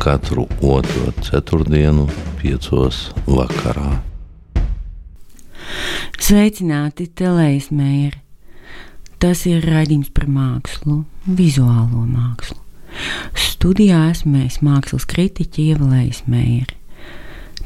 katru 0.00 0.46
otro 0.64 1.12
ceturtdienu, 1.20 2.06
piecos 2.40 3.10
vakarā. 3.28 3.98
Sveicināti, 6.16 7.04
Telējas 7.12 7.68
mēri! 7.74 8.16
Tas 9.20 9.44
ir 9.44 9.66
raidījums 9.68 10.08
par 10.16 10.24
mākslu, 10.32 11.02
vizuālo 11.28 12.06
mākslu. 12.08 12.56
Studijā 13.36 14.06
esmu 14.14 14.46
es 14.46 14.62
mākslas 14.64 15.04
kritiķi 15.10 15.68
Ievalējs 15.74 16.22
mēri. 16.32 16.78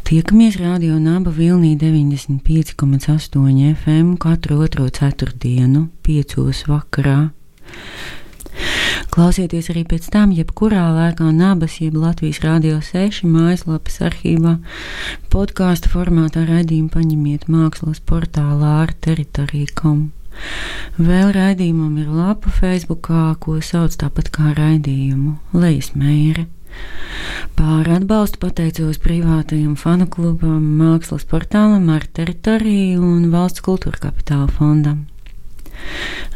Tiekamies 0.05 0.59
radio 0.59 0.99
Naba 0.99 1.31
Vilnī 1.31 1.77
95,8 1.79 3.71
FM 3.77 4.19
katru 4.19 4.59
otro 4.67 4.91
ceturtdienu, 4.91 5.87
piecos 6.03 6.67
vakarā. 6.67 7.31
Klausieties 9.15 9.71
arī 9.73 9.85
pēc 9.89 10.09
tam, 10.11 10.33
jebkurā 10.35 10.85
laikā 10.95 11.29
Nabas, 11.35 11.79
jeb 11.83 11.97
Latvijas 12.01 12.41
Rādio 12.43 12.81
6 12.83 13.23
mājaslapas 13.31 14.01
arhīvā, 14.09 14.57
podkāstu 15.31 15.93
formātā 15.93 16.43
raidījumu 16.49 16.91
paņemiet 16.95 17.47
mākslas 17.53 18.03
portālā 18.03 18.75
ar 18.83 18.95
teritoriju.com. 19.07 20.11
Vēl 20.99 21.31
raidījumam 21.35 21.95
ir 22.03 22.11
lapa 22.11 22.51
Facebookā, 22.51 23.37
ko 23.39 23.61
sauc 23.63 23.95
tāpat 24.03 24.33
kā 24.35 24.51
raidījumu 24.59 25.37
Leismēra. 25.55 26.49
Pār 27.55 27.89
atbalstu 28.01 28.41
pateicos 28.43 28.99
privātajam 29.03 29.77
fanu 29.79 30.09
klubam, 30.11 30.63
mākslas 30.81 31.27
portālam 31.31 31.87
ar 31.95 32.07
teritoriju 32.19 32.99
un 32.99 33.29
valsts 33.35 33.63
kultūra 33.63 34.09
kapitāla 34.09 34.51
fondam. 34.51 35.05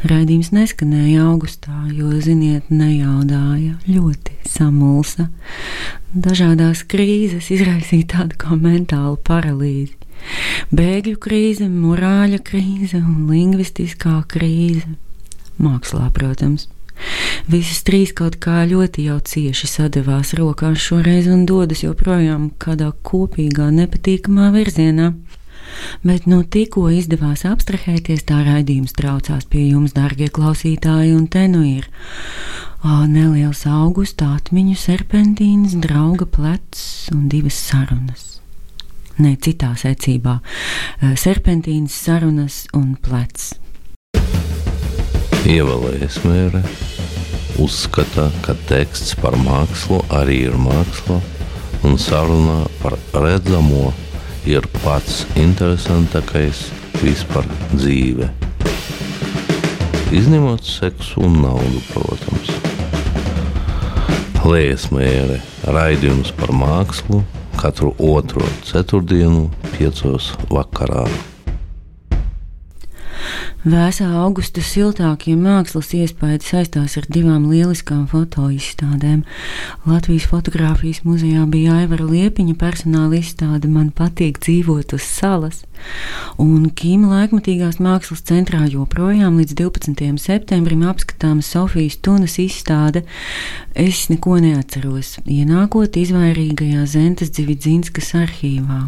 Raidījums 0.09 0.53
neskanēja 0.55 1.25
augustā, 1.27 1.75
jo, 1.91 2.11
ziniet, 2.23 2.69
nejaudāja, 2.71 3.75
ļoti 3.87 4.37
samulsa. 4.47 5.27
Dažādās 6.15 6.85
krīzes 6.89 7.51
izraisīja 7.53 8.13
tādu 8.15 8.39
kā 8.39 8.55
mentālu 8.55 9.17
paralīzi. 9.27 9.95
Bēgļu 10.75 11.19
krīze, 11.23 11.67
morāļa 11.69 12.41
krīze 12.45 12.99
un 12.99 13.29
lingvistiskā 13.31 14.19
krīze. 14.31 14.87
Mākslā, 15.59 16.09
protams. 16.15 16.67
Visas 17.49 17.81
trīs 17.87 18.11
kaut 18.15 18.37
kā 18.43 18.63
ļoti 18.67 19.05
jau 19.07 19.17
cieši 19.31 19.67
sadavās 19.71 20.33
rokās 20.37 20.81
šoreiz 20.83 21.29
un 21.31 21.45
dodas 21.47 21.83
joprojām 21.85 22.49
kādā 22.59 22.91
kopīgā, 23.07 23.69
nepatīkamā 23.75 24.51
virzienā. 24.55 25.13
Bet 26.05 26.27
nu 26.29 26.41
tikko 26.43 26.87
izdevās 26.93 27.45
abstrahēties, 27.49 28.25
tā 28.29 28.41
raidījums 28.45 28.95
traucās 28.97 29.45
pie 29.49 29.69
jums, 29.69 29.95
darbie 29.97 30.29
klausītāji, 30.33 31.15
un 31.17 31.27
te 31.27 31.47
nu 31.51 31.63
ir 31.67 31.89
o, 32.83 33.03
neliels 33.09 33.65
augusta 33.69 34.33
atmiņu 34.37 34.75
serpentīns, 34.79 35.77
drauga 35.83 36.27
plecs 36.29 37.09
un 37.13 37.27
divas 37.31 37.59
sarunas. 37.69 38.27
Nē, 39.19 39.33
citā 39.43 39.73
secībā- 39.75 40.39
serpentīns, 41.25 41.91
sarunas 41.91 42.63
un 42.73 42.95
plecs. 42.95 43.51
Ievēlējies 45.49 46.21
mēre 46.23 46.63
uzskata, 47.59 48.29
ka 48.45 48.55
teksts 48.69 49.15
par 49.19 49.35
mākslu 49.39 49.99
arī 50.15 50.45
ir 50.47 50.55
māksla 50.55 51.19
un 51.83 51.97
sarunā 51.99 52.61
par 52.81 52.95
redzamo 53.13 53.89
ir 54.47 54.65
pats 54.83 55.23
interesantākais 55.39 56.67
vispār 57.01 57.47
dzīve. 57.73 58.29
Izņemot 60.15 60.63
seksu 60.65 61.25
un 61.27 61.41
naudu, 61.43 61.81
protams. 61.91 62.53
Liesmēra 64.45 65.41
raidījums 65.75 66.31
par 66.39 66.53
mākslu 66.55 67.23
katru 67.59 67.91
otro 67.99 68.45
ceturtdienu, 68.63 69.49
piecos 69.75 70.31
vakarā. 70.49 71.03
Vēsā 73.67 74.07
augusta 74.21 74.61
siltākie 74.63 75.33
mākslas 75.35 75.89
iespaidi 75.97 76.47
saistās 76.47 76.95
ar 76.99 77.07
divām 77.11 77.49
lieliskām 77.51 78.05
fotoizstādēm. 78.07 79.25
Latvijas 79.89 80.27
fotografijas 80.31 81.01
muzejā 81.03 81.43
bija 81.51 81.81
Aivara 81.81 82.07
Liepiņa 82.07 82.55
personāla 82.61 83.19
izstāde 83.19 83.67
Man 83.67 83.89
patīk 83.95 84.39
dzīvot 84.39 84.95
uz 84.95 85.03
salas, 85.03 85.65
un 86.39 86.69
Kīma 86.71 87.11
laikmatīgās 87.15 87.81
mākslas 87.83 88.23
centrā 88.29 88.63
joprojām 88.71 89.41
līdz 89.41 89.57
12. 89.59 90.07
septembrim 90.23 90.85
apskatāma 90.87 91.43
Sofijas 91.43 91.99
Tunas 91.99 92.39
izstāde 92.39 93.03
Es 93.75 94.07
neko 94.07 94.39
neatceros, 94.43 95.17
ienākot 95.27 95.99
izvairīgajā 95.99 96.87
Zentes 96.87 97.35
Dzividzinskas 97.35 98.15
arhīvā. 98.23 98.87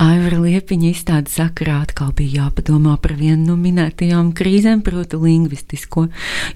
Aivara 0.00 0.38
Liepiņa 0.40 0.88
izstādes 0.94 1.34
sakarā 1.36 1.80
atkal 1.84 2.14
bija 2.16 2.46
jāpadomā 2.46 2.94
par 3.02 3.12
vienu 3.18 3.50
no 3.50 3.56
minētajām 3.60 4.30
krīzēm, 4.36 4.80
proti, 4.84 5.18
lingvistisko, 5.20 6.06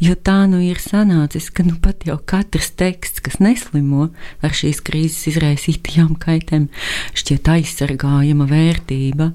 jo 0.01 0.17
tā 0.17 0.39
nu 0.49 0.63
ir 0.65 0.81
sanācis, 0.81 1.51
ka 1.53 1.67
nu 1.67 1.77
pat 1.83 2.07
jau 2.09 2.17
katrs 2.25 2.71
teksts, 2.79 3.21
kas 3.25 3.41
neslimo 3.45 4.09
ar 4.41 4.57
šīs 4.57 4.81
krīzes 4.87 5.29
izraisītajām 5.35 6.17
kaitēm, 6.25 6.71
šķiet 7.13 7.53
aizsargājama 7.59 8.49
vērtība. 8.49 9.33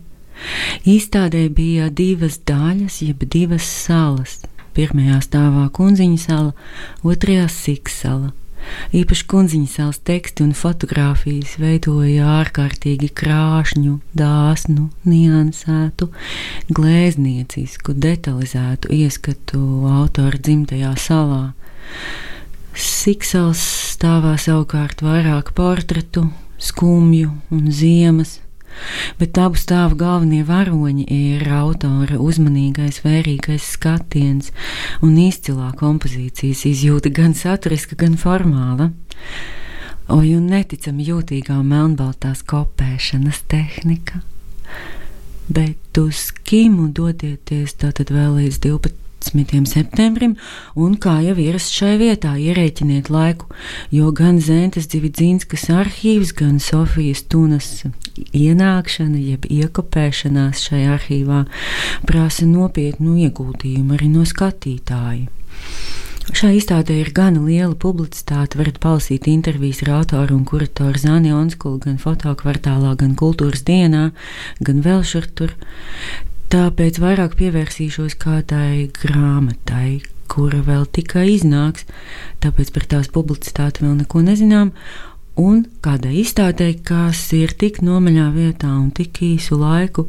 Izstādē 0.89 1.45
bija 1.53 1.89
divas 1.93 2.39
daļas, 2.47 3.01
jeb 3.05 3.25
divas 3.29 3.67
salas. 3.67 4.39
Pirmajā 4.73 5.19
stāvā 5.25 5.65
kundziņa 5.75 6.21
sala, 6.21 6.53
otrajā 7.03 7.49
siksala. 7.51 8.31
Īpaši 8.95 9.25
kundziņas 9.29 9.75
salas 9.77 9.99
teksti 10.05 10.45
un 10.45 10.55
fotografijas 10.57 11.55
veidoja 11.61 12.27
ārkārtīgi 12.39 13.11
krāšņu, 13.21 13.99
dāsnu, 14.17 14.89
niansētu, 15.09 16.09
glezniecisku, 16.73 17.93
detalizētu 17.93 18.91
ieskatu 18.95 19.61
autora 19.89 20.41
dzimtajā 20.41 20.95
salā. 20.99 21.43
Siksels 22.79 23.61
stāvā 23.95 24.35
savukārt 24.39 25.01
vairāk 25.03 25.53
portretu, 25.57 26.29
skumju 26.59 27.33
un 27.55 27.71
ziemas 27.73 28.37
bet 29.19 29.37
abu 29.41 29.59
stāvu 29.59 29.97
galvenie 29.99 30.41
varoņi 30.47 31.05
ir 31.13 31.45
autora 31.59 32.19
uzmanīgais, 32.21 33.01
vērīgais 33.05 33.71
skatiens 33.75 34.51
un 35.05 35.17
izcilā 35.19 35.71
kompozīcijas 35.79 36.65
izjūta 36.69 37.11
gan 37.13 37.35
saturiska, 37.37 37.97
gan 37.99 38.17
formāla. 38.19 38.91
Oi, 40.09 40.31
un 40.33 40.47
neticami 40.49 41.05
jūtīgā 41.05 41.59
melnbaltās 41.61 42.41
kopēšanas 42.49 43.43
tehnika. 43.51 44.23
Bet 45.49 45.97
uz 45.97 46.29
Kimu 46.45 46.87
dodieties 46.93 47.75
tātad 47.81 48.09
vēl 48.13 48.39
līdz 48.39 48.57
12. 48.65 49.08
11. 49.19 49.67
septembrim, 49.67 50.35
un 50.75 50.95
kā 50.95 51.19
jau 51.25 51.35
ierasts 51.39 51.75
šai 51.75 51.97
vietā, 51.99 52.35
ierēķiniet 52.39 53.11
laiku, 53.11 53.49
jo 53.91 54.11
gan 54.15 54.39
Zentes 54.39 54.87
Dzividzīnskas 54.89 55.67
arhīvs, 55.75 56.31
gan 56.39 56.59
Sofijas 56.63 57.25
Tunas 57.27 57.83
ienākšana, 58.31 59.19
jeb 59.19 59.47
iekopēšanās 59.51 60.63
šajā 60.69 60.95
arhīvā 60.95 61.43
prasa 62.07 62.47
nopietnu 62.47 63.17
ieguldījumu 63.27 63.97
arī 63.97 64.11
no 64.13 64.25
skatītāja. 64.27 65.27
Šai 66.29 66.59
izstādē 66.59 66.99
ir 67.01 67.09
gana 67.09 67.41
liela 67.41 67.73
publicitāte. 67.73 68.59
Varat 68.59 68.77
palasīt 68.83 69.25
intervijas 69.31 69.81
ar 69.81 69.95
autoru 69.97 70.35
un 70.37 70.43
kuratoru 70.45 71.01
Zāni 71.01 71.31
Onskulu 71.33 71.79
gan 71.81 71.97
fotokvartālā, 72.01 72.93
gan 73.01 73.15
kultūras 73.17 73.65
dienā, 73.65 74.11
gan 74.61 74.83
vēl 74.85 75.01
šur 75.01 75.25
tur. 75.33 75.55
Tāpēc 76.49 76.95
vairāk 76.97 77.35
pievērsīšos 77.37 78.15
kādai 78.17 78.87
grāmatai, 78.89 79.99
kura 80.33 80.63
vēl 80.65 80.87
tikai 80.97 81.27
iznāks, 81.35 81.85
tāpēc 82.41 82.71
par 82.73 82.87
tās 82.89 83.09
publicitāti 83.13 83.83
vēl 83.83 83.99
neko 83.99 84.23
nezinām. 84.25 84.71
Un 85.37 85.59
kādai 85.85 86.15
izstādē, 86.23 86.71
kas 86.83 87.21
ir 87.37 87.53
tik 87.53 87.83
nomaļā 87.85 88.25
vietā 88.33 88.71
un 88.73 88.89
tik 88.97 89.21
īsu 89.27 89.59
laiku, 89.61 90.07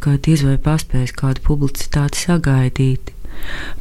ka 0.00 0.16
diez 0.24 0.46
vai 0.48 0.56
paspēs 0.56 1.12
kādu 1.20 1.44
publicitāti 1.44 2.22
sagaidīt. 2.22 3.12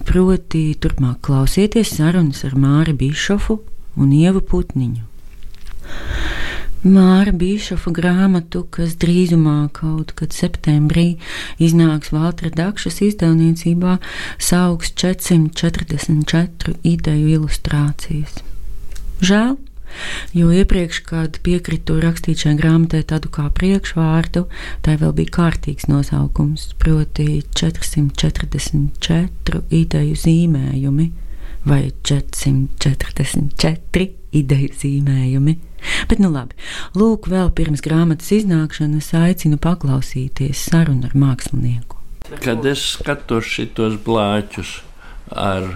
Proti, 0.03 0.65
turpmāk 0.75 1.23
klausieties 1.23 1.95
sarunas 2.01 2.43
ar 2.43 2.59
Māri 2.59 2.97
Bišofu 2.99 3.61
un 3.95 4.11
Ievu 4.11 4.43
Putniņu. 4.43 5.07
Māra 6.83 7.31
Bīšofa 7.31 7.93
grāmatu, 7.95 8.67
kas 8.67 8.99
drīzumā 8.99 9.71
kaut 9.71 10.11
kad 10.19 10.35
septembrī 10.35 11.15
iznāks 11.55 12.11
Valtra 12.11 12.51
Dakšas 12.51 12.99
izdevniecībā, 13.07 14.03
sauks 14.35 14.91
444 14.99 16.75
ideju 16.83 17.31
ilustrācijas. 17.37 18.43
Žēl, 19.23 19.55
jo 20.35 20.51
iepriekš, 20.51 20.99
kad 21.07 21.39
piekritu 21.47 22.03
rakstīt 22.03 22.43
šai 22.43 22.59
grāmatai 22.59 23.07
tādu 23.07 23.31
kā 23.31 23.47
priekšvārdu, 23.47 24.51
tai 24.83 24.99
vēl 24.99 25.15
bija 25.15 25.39
kārtīgs 25.39 25.87
nosaukums, 25.87 26.75
proti 26.83 27.47
444 27.55 29.63
ideju 29.71 30.19
zīmējumi 30.19 31.07
vai 31.63 31.95
444 32.03 34.35
ideju 34.35 34.67
zīmējumi. 34.83 35.71
Bet, 36.09 36.19
nu 36.23 36.31
labi, 36.33 36.57
lūk, 36.97 37.29
vēl 37.31 37.51
pirms 37.55 37.83
grāmatas 37.85 38.31
iznākšanas 38.35 39.11
aicinu 39.19 39.59
paklausīties 39.61 40.65
sarunu 40.69 41.09
ar 41.09 41.15
mākslinieku. 41.17 41.99
Kad 42.43 42.65
es 42.69 42.83
skatos 42.95 43.49
šitos 43.51 43.97
blāķus 44.05 44.77
ar, 45.29 45.67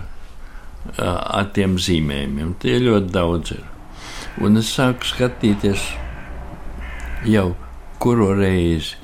ar 0.98 1.50
tiem 1.56 1.76
zīmējumiem, 1.82 2.56
tie 2.62 2.78
ļoti 2.84 3.12
daudz 3.14 3.56
ir. 3.58 3.64
Un 4.42 4.60
es 4.62 4.70
sāku 4.74 5.08
skatīties 5.10 5.84
jau 7.28 7.50
kuru 8.00 8.30
reizi, 8.38 8.96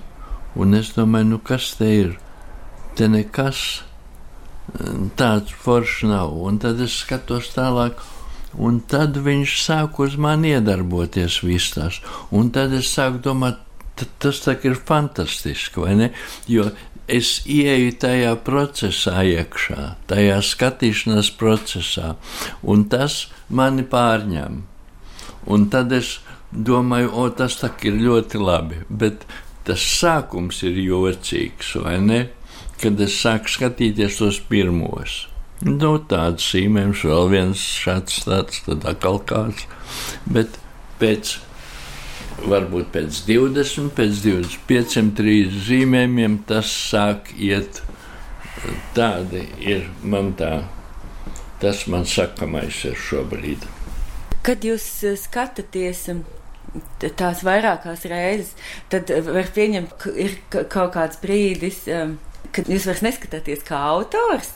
un 0.56 0.78
es 0.78 0.94
domāju, 0.96 1.34
nu 1.34 1.42
kas 1.42 1.74
te 1.80 1.90
ir? 1.90 2.14
Te 2.94 3.08
nekas 3.10 3.84
tāds 5.18 5.54
foršs 5.64 6.04
nav. 6.08 6.34
Un 6.48 6.60
tad 6.62 6.80
es 6.82 6.96
skatos 7.04 7.52
tālāk, 7.56 8.00
Un 8.62 8.80
tad 8.90 9.18
viņš 9.18 9.54
sāk 9.64 10.00
uz 10.04 10.18
mani 10.22 10.54
iedarboties 10.54 11.42
visās. 11.46 12.00
Un 12.32 12.52
tad 12.54 12.74
es 12.78 12.92
sāku 12.94 13.22
domāt, 13.26 13.62
tas 14.22 14.42
ir 14.64 14.76
fantastiski, 14.78 15.82
vai 15.82 15.96
ne? 15.98 16.10
Jo 16.48 16.70
es 17.08 17.42
ieeju 17.50 17.96
tajā 18.00 18.36
procesā 18.46 19.24
iekšā, 19.28 19.96
tajā 20.08 20.38
skatīšanās 20.46 21.34
procesā, 21.40 22.14
un 22.64 22.86
tas 22.90 23.28
mani 23.50 23.84
pārņem. 23.84 24.62
Un 25.52 25.68
tad 25.70 25.92
es 25.92 26.20
domāju, 26.52 27.12
o, 27.12 27.28
tas 27.30 27.58
ir 27.84 28.00
ļoti 28.00 28.40
labi, 28.40 28.84
bet 28.90 29.26
tas 29.68 29.82
sākums 29.82 30.64
ir 30.64 30.80
jocīgs, 30.80 31.76
vai 31.84 32.00
ne? 32.00 32.24
Kad 32.80 33.00
es 33.04 33.16
sāku 33.20 33.52
skatīties 33.52 34.20
tos 34.20 34.40
pirmos. 34.48 35.24
Nu, 35.64 35.96
tāds 36.12 36.44
zīmējums, 36.52 37.06
vēl 37.08 37.30
viens 37.32 37.62
šāds, 37.80 38.26
tāds, 38.28 38.60
tad 38.66 38.84
atkal 38.90 39.22
kāds. 39.24 39.64
Bet 40.28 40.58
pēc, 41.00 41.38
varbūt 42.44 42.90
pēc 42.92 43.22
20, 43.30 43.94
pēc 43.96 44.20
25, 44.26 45.14
30 45.16 45.62
zīmējumiem 45.70 46.42
tas 46.50 46.68
sāk 46.68 47.32
iet. 47.40 47.80
Tādi 48.96 49.46
ir 49.64 49.88
man 50.04 50.34
tā, 50.40 50.66
tas 51.64 51.86
man 51.92 52.04
sakamais 52.12 52.84
ir 52.90 53.00
šobrīd. 53.00 53.64
Kad 54.44 54.68
jūs 54.68 54.88
eh, 55.08 55.16
skatāties 55.20 56.10
tās 57.20 57.46
vairākās 57.48 58.04
reizes, 58.12 58.52
tad 58.92 59.12
var 59.30 59.48
pieņemt, 59.56 59.96
ka 60.00 60.12
ir 60.20 60.36
kaut 60.52 60.92
kāds 60.98 61.24
brīdis, 61.24 61.86
eh, 61.88 62.18
kad 62.52 62.68
jūs 62.68 62.90
vairs 62.92 63.06
neskatāties 63.08 63.64
kā 63.68 63.80
autors. 63.94 64.52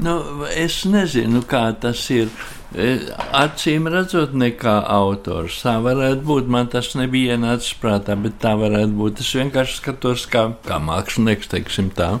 Nu, 0.00 0.46
es 0.56 0.82
nezinu, 0.88 1.42
kā 1.44 1.66
tas 1.80 2.06
ir. 2.10 2.30
E, 2.72 2.94
acīm 3.36 3.90
redzot, 3.92 4.32
ne 4.32 4.48
kā 4.56 4.78
autors. 4.88 5.58
Tā 5.60 5.76
varētu 5.84 6.24
būt. 6.24 6.48
Man 6.48 6.70
tas 6.72 6.94
nebija 6.96 7.36
ienācis 7.36 7.76
prātā, 7.80 8.16
bet 8.16 8.38
tā 8.40 8.54
varētu 8.56 8.96
būt. 8.96 9.20
Es 9.20 9.34
vienkārši 9.36 9.76
skatos 9.82 10.24
kā, 10.32 10.46
kā 10.64 10.80
mākslinieks, 10.80 11.50
teiksim 11.52 11.92
tā. 11.92 12.14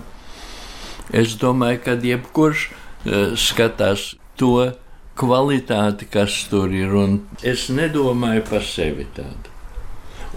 Es 1.12 1.38
domāju, 1.40 1.80
ka 1.86 1.96
jebkurš 1.96 2.68
uh, 2.68 3.32
skatās 3.40 4.12
to 4.40 4.72
kvalitāti, 5.16 6.08
kas 6.12 6.36
tur 6.50 6.72
ir, 6.72 6.92
un 6.96 7.18
es 7.44 7.68
nedomāju 7.72 8.44
par 8.48 8.64
sevi 8.64 9.08
tādu. 9.16 9.50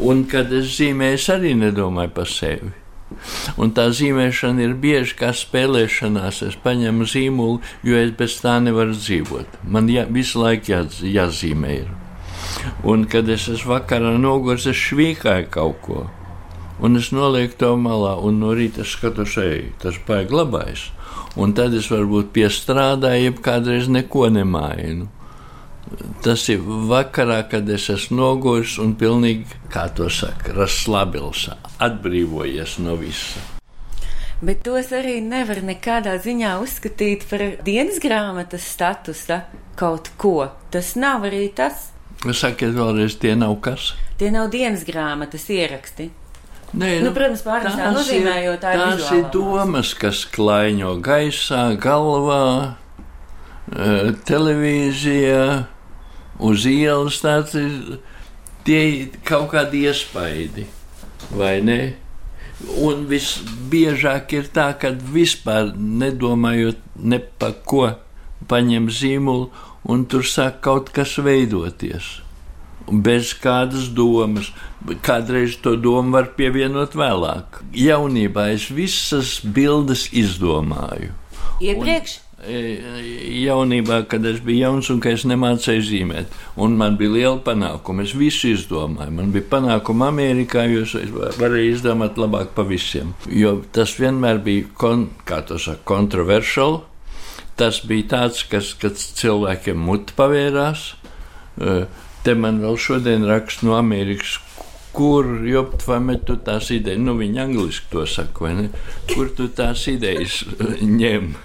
Un 0.03 0.25
kad 0.27 0.51
es 0.51 0.73
zīmēju, 0.75 1.19
es 1.19 1.29
arī 1.31 1.53
nedomāju 1.59 2.11
par 2.15 2.31
sevi. 2.31 2.73
Un 3.61 3.71
tā 3.77 3.85
zīmēšana 3.93 4.63
ir 4.65 4.73
bieži 4.81 5.15
kā 5.19 5.29
spēlēšanās. 5.35 6.41
Es 6.47 6.57
paņemu 6.63 7.07
zīmolu, 7.09 7.61
jo 7.85 7.99
es 8.01 8.11
bez 8.17 8.39
tā 8.43 8.57
nevaru 8.63 8.97
dzīvot. 8.97 9.61
Man 9.63 9.89
jā, 9.91 10.07
visu 10.09 10.41
laiku 10.41 10.73
jā, 10.73 10.81
jāzīmē. 11.17 11.77
Ir. 11.85 11.93
Un 12.83 13.05
kad 13.09 13.29
es 13.29 13.47
esmu 13.51 13.75
vakarā 13.75 14.15
noguris, 14.21 14.67
es 14.69 14.79
švīkāju 14.89 15.49
kaut 15.53 15.81
ko. 15.85 16.05
Un 16.83 16.99
es 16.99 17.11
nolieku 17.15 17.55
to 17.61 17.71
malā, 17.79 18.17
un 18.19 18.41
no 18.41 18.51
rīta 18.57 18.83
es 18.83 18.91
skatos, 18.97 19.37
ej, 19.39 19.69
tas 19.79 19.95
baigi 20.07 20.35
labais. 20.35 20.89
Un 21.39 21.53
tad 21.55 21.75
es 21.75 21.87
varbūt 21.91 22.33
piestrādāju, 22.35 23.29
jeb 23.29 23.39
kādreiz 23.43 23.87
neko 23.91 24.27
nemainu. 24.33 25.07
Tas 26.25 26.47
ir 26.49 26.63
vakarā, 26.89 27.43
kad 27.49 27.67
es 27.69 27.89
esmu 27.93 28.17
noguris 28.17 28.79
un 28.81 28.95
pilnīgi, 28.97 29.45
kā 29.69 29.85
to 29.93 30.09
saka, 30.09 30.55
raslabils, 30.57 31.45
atbrīvojies 31.83 32.79
no 32.81 32.95
visa. 32.97 33.43
Bet 34.45 34.65
tos 34.65 34.89
arī 34.93 35.19
nevar 35.23 35.61
nekādā 35.63 36.17
ziņā 36.21 36.55
uzskatīt 36.63 37.23
par 37.29 37.43
dienas 37.65 38.01
grāmatas 38.03 38.65
statusa 38.73 39.43
kaut 39.79 40.09
ko. 40.19 40.49
Tas 40.73 40.95
nav 40.99 41.27
arī 41.29 41.47
tas. 41.55 41.91
Sakiet 42.25 42.73
vēlreiz, 42.75 43.15
tie 43.21 43.35
nav 43.37 43.59
kas? 43.63 43.93
Tie 44.19 44.31
nav 44.33 44.49
dienas 44.51 44.83
grāmatas 44.87 45.45
ieraksti. 45.53 46.09
Nē, 46.75 46.89
nu, 46.99 47.07
nu, 47.07 47.13
protams, 47.15 47.45
pārāk 47.45 47.77
tā 47.77 47.91
nozīmējot 47.93 48.59
tā 48.63 48.73
tās 48.75 49.05
ir 49.15 49.29
domas, 49.31 49.93
kas 49.95 50.25
klaiņo 50.33 50.97
gaisā, 51.05 51.61
galvā, 51.79 52.75
eh, 53.71 54.11
televīzijā 54.27 55.45
uz 56.39 56.65
ielas 56.69 57.21
tāds 57.23 57.55
ir 57.59 57.99
tie 58.65 59.11
kaut 59.23 59.51
kādi 59.53 59.85
iespaidi, 59.85 60.65
vai 61.31 61.59
ne? 61.63 61.79
Un 62.81 63.03
visbiežāk 63.09 64.33
ir 64.37 64.49
tā, 64.55 64.71
ka 64.79 64.93
vispār 64.95 65.73
nedomājot 65.75 66.79
ne 66.95 67.19
par 67.19 67.57
ko, 67.67 67.89
paņem 68.49 68.87
zīmolu 68.89 69.49
un 69.91 70.05
tur 70.09 70.25
sāk 70.25 70.61
kaut 70.65 70.91
kas 70.95 71.17
veidoties. 71.21 72.21
Bez 72.85 73.33
kādas 73.41 73.89
domas. 73.97 74.51
Kādreiz 75.05 75.57
to 75.61 75.73
domu 75.81 76.13
var 76.13 76.29
pievienot 76.37 76.93
vēlāk. 76.97 77.63
Jaunībā 77.73 78.51
es 78.53 78.67
visas 78.69 79.39
bildes 79.41 80.05
izdomāju. 80.13 81.15
Iepriekš? 81.65 82.19
Jaunībā, 82.45 84.01
kad 84.09 84.25
es 84.25 84.39
biju 84.45 84.61
jauns 84.63 84.89
un 84.93 84.99
ka 85.03 85.11
es 85.15 85.25
nemācīju 85.27 85.85
zīmēt. 85.89 86.35
Un 86.61 86.77
man 86.79 86.97
bija 86.99 87.13
liela 87.13 87.39
panākuma. 87.45 88.05
Es 88.05 88.15
visu 88.17 88.51
izdomāju. 88.53 89.13
Man 89.17 89.31
bija 89.33 89.47
panākuma 89.51 90.09
Amerikā, 90.13 90.65
jo 90.69 90.83
es 90.85 90.95
varēju 91.39 91.75
izdomāt 91.75 92.19
labāk 92.21 92.53
par 92.57 92.69
visiem. 92.69 93.13
Jo 93.29 93.57
tas 93.75 93.97
vienmēr 93.99 94.41
bija, 94.45 94.67
kon, 94.77 95.09
saka, 95.25 95.81
kontroversiāli. 95.87 96.83
Tas 97.55 97.79
bija 97.87 98.09
tāds, 98.17 98.43
kas, 98.51 98.73
kad 98.79 98.97
cilvēkiem 98.99 99.79
muti 99.79 100.15
pavērās. 100.17 100.89
Te 102.25 102.33
man 102.35 102.59
vēl 102.63 102.75
šodien 102.81 103.23
raksta 103.29 103.67
no 103.67 103.77
Amerikas, 103.77 104.39
kur 104.95 105.27
tu 106.27 106.35
tās 106.43 106.71
idejas, 106.71 107.01
nu 107.03 107.15
viņi 107.19 107.41
angliski 107.43 107.91
to 107.91 108.05
saka, 108.07 108.43
vai 108.43 108.53
ne? 108.55 108.69
Kur 109.11 109.29
tu 109.35 109.47
tās 109.51 109.87
idejas 109.91 110.41
ņem? 110.81 111.35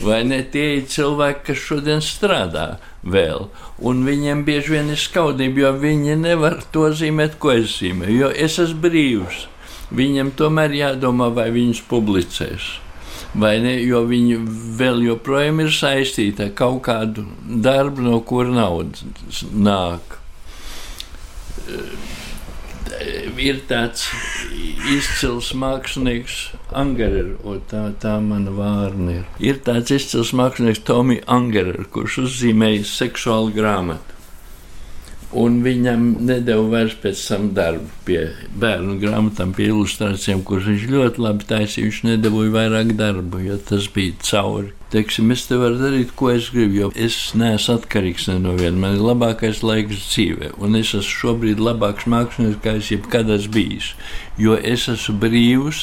Vai 0.00 0.22
ne 0.24 0.40
tie 0.42 0.78
ir 0.78 0.88
cilvēki, 0.90 1.44
kas 1.48 1.62
šodien 1.68 2.02
strādā 2.04 2.66
vēl, 3.02 3.48
un 3.78 4.02
viņiem 4.06 4.44
bieži 4.46 4.76
vien 4.76 4.90
ir 4.94 5.00
skaudība, 5.00 5.66
jo 5.66 5.72
viņi 5.82 6.18
nevar 6.22 6.60
to 6.74 6.88
zīmēt, 6.94 7.38
ko 7.42 7.54
es 7.58 7.78
zīmēju, 7.78 8.18
jo 8.22 8.32
es 8.46 8.58
esmu 8.62 8.82
brīvs. 8.86 9.46
Viņam 9.98 10.34
tomēr 10.36 10.74
jādomā, 10.76 11.30
vai 11.32 11.48
viņus 11.54 11.86
publicēs. 11.88 12.68
Vai 13.38 13.58
ne, 13.60 13.74
jo 13.84 14.02
viņi 14.08 14.38
vēl 14.78 15.02
joprojām 15.04 15.60
ir 15.64 15.72
saistīti 15.74 16.46
ar 16.46 16.54
kaut 16.56 16.82
kādu 16.86 17.26
darbu, 17.44 18.04
no 18.04 18.20
kura 18.24 18.52
nauda 18.52 19.10
nāk 19.52 20.18
ir 23.38 23.62
tāds 23.68 24.06
izcils 24.88 25.52
mākslinieks, 25.58 26.38
Angerer, 26.76 27.32
tā, 27.70 27.86
tā 28.00 28.18
mana 28.20 28.52
vārna 28.54 29.20
ir. 29.20 29.26
Ir 29.40 29.60
tāds 29.64 29.92
izcils 29.94 30.34
mākslinieks 30.36 30.84
Tomijs 30.88 31.24
Angerer, 31.30 31.86
kurš 31.92 32.22
uzzīmēja 32.26 32.86
seksuālu 32.88 33.54
grāmatu. 33.56 34.16
Un 35.38 35.58
viņam 35.60 36.04
nedēļa 36.24 36.68
vairs 36.72 36.94
pēc 37.02 37.22
tam 37.28 37.50
darbu 37.56 37.90
pie 38.06 38.22
bērnu 38.56 38.96
grāmatām, 39.02 39.52
pie 39.56 39.66
ilustrācijām, 39.68 40.40
kuras 40.40 40.70
viņš 40.70 40.86
ļoti 40.88 41.24
labi 41.24 41.48
taisīja. 41.50 41.84
Viņš 41.84 42.00
nedabūja 42.08 42.54
vairāk 42.54 42.94
darbu, 42.96 43.42
jo 43.44 43.58
tas 43.68 43.90
bija 43.92 44.16
cauri. 44.24 44.72
Teiksim, 44.88 45.28
es 45.34 45.42
te 45.44 45.56
varu 45.60 45.76
darīt, 45.76 46.14
ko 46.16 46.30
es 46.32 46.46
gribu, 46.48 46.78
jo 46.78 46.86
es 46.96 47.16
neesmu 47.36 47.74
atkarīgs 47.76 48.30
no 48.40 48.54
viena. 48.56 48.78
Man 48.80 48.94
ir 48.96 49.02
labākais 49.04 49.60
laiks 49.60 50.06
dzīvē, 50.14 50.54
un 50.64 50.78
es 50.78 50.94
esmu 50.96 51.12
šobrīd 51.12 51.60
labāks 51.60 52.06
mākslinieks, 52.08 52.62
kā 52.64 52.78
es 52.80 52.88
jebkad 52.94 53.28
esmu 53.34 53.52
bijis. 53.52 53.90
Jo 54.40 54.56
es 54.56 54.86
esmu 54.88 55.18
brīvs, 55.20 55.82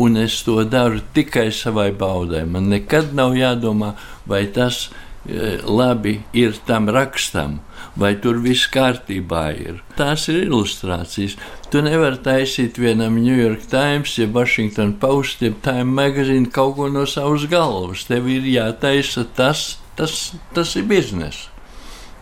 un 0.00 0.16
es 0.16 0.38
to 0.46 0.62
daru 0.64 1.02
tikai 1.12 1.50
savai 1.52 1.90
baudai. 1.92 2.46
Man 2.48 2.72
nekad 2.72 3.12
nav 3.18 3.36
jādomā, 3.36 3.92
vai 4.24 4.46
tas 4.48 4.86
e, 5.28 5.58
labi 5.68 6.22
ir 6.32 6.56
tam 6.64 6.88
rakstam 6.88 7.60
vai 7.98 8.14
tur 8.22 8.38
viss 8.42 8.68
kārtībā 8.70 9.44
ir. 9.58 9.82
Tās 9.98 10.28
ir 10.30 10.44
ilustrācijas. 10.44 11.36
Tu 11.72 11.82
nevari 11.84 12.20
taisīt 12.24 12.78
vienam 12.80 13.18
New 13.20 13.36
York 13.36 13.66
Times, 13.70 14.14
ja 14.20 14.28
Washington 14.32 14.94
Post, 15.02 15.42
ja 15.42 15.52
Time 15.64 15.90
Magazine 15.98 16.48
kaut 16.54 16.76
ko 16.78 16.88
no 16.92 17.04
savas 17.10 17.48
galvas. 17.50 18.06
Tev 18.08 18.30
ir 18.30 18.46
jātaisa 18.48 19.26
tas, 19.36 19.76
tas, 19.98 20.18
tas 20.54 20.74
ir 20.78 20.88
biznesa. 20.88 21.50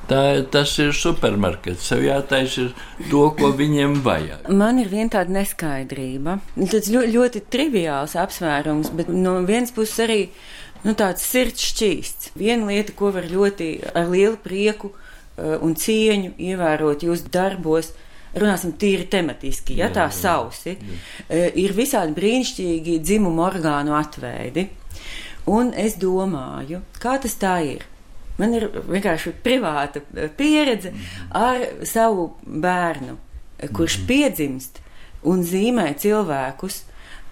Tā, 0.06 0.38
tas 0.54 0.70
ir 0.78 0.92
supermarkets. 0.94 1.88
Tev 1.90 2.04
jātaisa 2.06 2.68
to, 3.10 3.24
ko 3.38 3.50
viņiem 3.58 3.98
vajag. 4.04 4.50
Man 4.54 4.78
ir 4.78 4.90
viena 4.90 5.10
tāda 5.18 5.34
neskaidrība. 5.34 6.38
Tas 6.70 6.86
ļoti, 6.92 7.10
ļoti 7.16 7.42
triviāls 7.50 8.14
apsvērums, 8.22 8.92
bet 8.94 9.10
no 9.10 9.40
vienas 9.48 9.74
puses 9.74 9.98
arī 10.06 10.20
nu, 10.84 10.94
tāds 10.94 11.26
sirds 11.26 11.72
šķīsts. 11.72 12.30
Viena 12.38 12.70
lieta, 12.70 12.94
ko 12.94 13.10
var 13.16 13.26
ļoti 13.26 13.72
ar 13.98 14.06
lielu 14.14 14.38
prieku 14.42 14.94
Eh, 14.94 15.05
un 15.36 15.74
cieņu 15.76 16.34
ievērot 16.38 17.06
jūsu 17.06 17.30
darbos. 17.32 17.92
Runāsim 18.36 18.74
tīri 18.76 19.06
tematiski, 19.08 19.78
ja 19.78 19.86
jā, 19.86 19.92
tā 19.96 20.06
sausi. 20.12 20.74
Jā. 20.76 20.96
Eh, 21.28 21.46
ir 21.62 21.72
visādi 21.76 22.12
brīnišķīgi 22.18 22.98
dzimumu 23.00 23.40
orgānu 23.46 23.94
atveidi. 23.96 24.66
Un 25.48 25.70
es 25.78 25.94
domāju, 25.96 26.82
kā 27.00 27.14
tas 27.22 27.36
tā 27.40 27.54
ir. 27.64 27.86
Man 28.36 28.52
ir 28.58 28.66
vienkārši 28.76 29.32
privāta 29.44 30.02
eh, 30.02 30.28
pieredze 30.36 30.92
mhm. 30.92 31.30
ar 31.32 31.86
savu 31.88 32.34
bērnu, 32.44 33.16
kurš 33.72 34.02
mhm. 34.02 34.10
piedzimst 34.10 34.82
un 35.26 35.40
zīmē 35.46 35.94
cilvēkus 35.98 36.82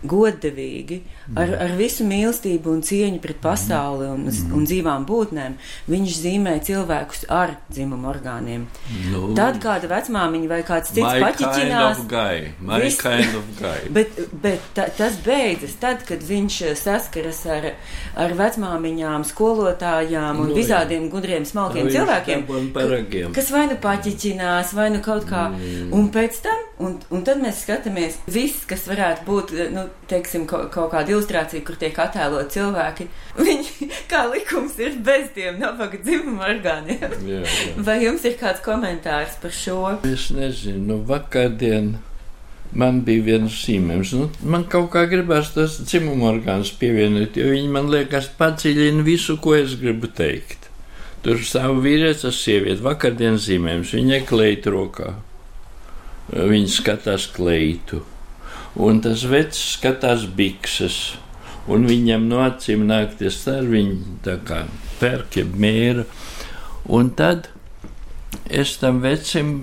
godīgi, 0.08 1.00
ar, 1.32 1.54
ar 1.66 1.74
visu 1.78 2.06
mīlestību 2.08 2.72
un 2.74 2.82
cieņu 2.84 3.20
pret 3.24 3.40
pasauli 3.42 4.08
un, 4.12 4.26
un 4.28 4.66
dzīvām 4.68 5.06
būtnēm. 5.08 5.56
Viņš 5.90 6.18
zīmē 6.24 6.56
cilvēkus 6.64 7.26
ar 7.32 7.56
dzimumu 7.70 8.10
orgāniem. 8.12 8.66
Nu, 9.12 9.26
Tad 9.36 9.60
kāda 9.62 9.90
vecmāmiņa 9.90 10.50
vai 10.50 10.60
kāds 10.66 10.92
cits 10.94 11.20
paķiķinās. 11.24 12.04
Kind 12.04 12.04
of 12.04 12.08
kind 13.00 13.38
of 13.38 13.44
bet 13.96 14.18
bet 14.42 14.60
ta, 14.76 14.86
tas 14.96 15.16
beidzas 15.24 15.76
tad, 15.80 16.04
kad 16.08 16.22
viņš 16.24 16.60
saskaras 16.78 17.40
ar, 17.50 17.70
ar 18.20 18.34
vecmāmiņām, 18.38 19.24
skolotājām 19.28 20.42
un 20.42 20.52
nu, 20.52 20.58
visādiem 20.58 21.08
gudriem, 21.12 21.46
smalkiem 21.48 21.88
nu, 21.88 21.94
cilvēkiem, 21.94 22.44
ka, 22.74 23.24
kas 23.36 23.50
vai 23.54 23.66
nu 23.70 23.78
paķiķinās, 23.82 24.74
vai 24.76 24.90
nu 24.94 25.02
kaut 25.04 25.28
kā. 25.30 25.46
Mm. 25.54 25.92
Un 25.96 26.10
pēc 26.14 26.40
tam, 26.44 26.64
un, 26.86 26.96
un 27.14 27.24
tad 27.26 27.42
mēs 27.42 27.62
skatāmies, 27.64 28.18
viss, 28.30 28.64
kas 28.68 28.86
varētu 28.90 29.26
būt, 29.28 29.54
nu, 29.74 29.86
teiksim, 30.10 30.48
kaut, 30.50 30.70
kaut 30.74 30.92
kāda 30.94 31.13
ilustrācija, 31.14 31.64
kur 31.66 31.78
tiek 31.80 31.98
attēlot 31.98 32.50
cilvēki, 32.54 33.06
viņi 33.38 33.88
kā 34.10 34.24
likums 34.32 34.76
ir 34.82 34.98
bez 35.04 35.30
tiem 35.36 35.60
nabaga 35.62 36.00
dzimuma 36.02 36.50
orgāniem. 36.52 37.14
Jā, 37.30 37.42
jā. 37.44 37.74
Vai 37.86 38.00
jums 38.04 38.24
ir 38.28 38.36
kāds 38.40 38.62
komentārs 38.64 39.38
par 39.42 39.54
šo? 39.54 39.78
Es 40.08 40.28
nezinu, 40.34 40.82
nu 40.90 40.98
vakardien. 41.08 41.96
Man 42.74 43.04
bija 43.06 43.22
viens 43.22 43.54
zīmējums. 43.62 44.12
Nu, 44.18 44.24
man 44.50 44.64
kaut 44.66 44.88
kā 44.90 45.04
gribās 45.06 45.52
tas 45.54 45.76
dzimuma 45.84 46.32
orgāns 46.32 46.72
pievienot, 46.74 47.36
jo 47.38 47.52
viņi 47.52 47.68
man 47.70 47.86
liekas 47.92 48.26
padziļina 48.38 49.04
visu, 49.06 49.36
ko 49.38 49.54
es 49.54 49.76
gribu 49.78 50.10
teikt. 50.10 50.66
Tur 51.22 51.38
stāv 51.46 51.78
vīrietis, 51.84 52.24
tas 52.24 52.40
sieviete, 52.42 52.82
vakardienas 52.82 53.46
zīmējums, 53.46 53.94
viņa 53.94 54.18
kleitu 54.26 54.74
rokā. 54.74 55.12
Viņa 56.34 56.72
skatās 56.72 57.28
kleitu 57.30 58.02
un 58.76 59.00
tas 59.04 59.24
vecs 59.30 59.60
skatās 59.74 60.26
bikses. 60.36 61.16
Un 61.70 61.86
viņam 61.88 62.26
no 62.28 62.42
acīm 62.44 62.84
nāk 62.88 63.16
tie 63.20 63.30
starviņi, 63.32 64.18
tā 64.26 64.36
kā 64.44 64.64
pērkļa 65.00 65.44
mēra. 65.56 66.04
Un 66.92 67.08
tad 67.16 67.48
es 68.52 68.74
tam 68.82 69.00
vecim 69.00 69.54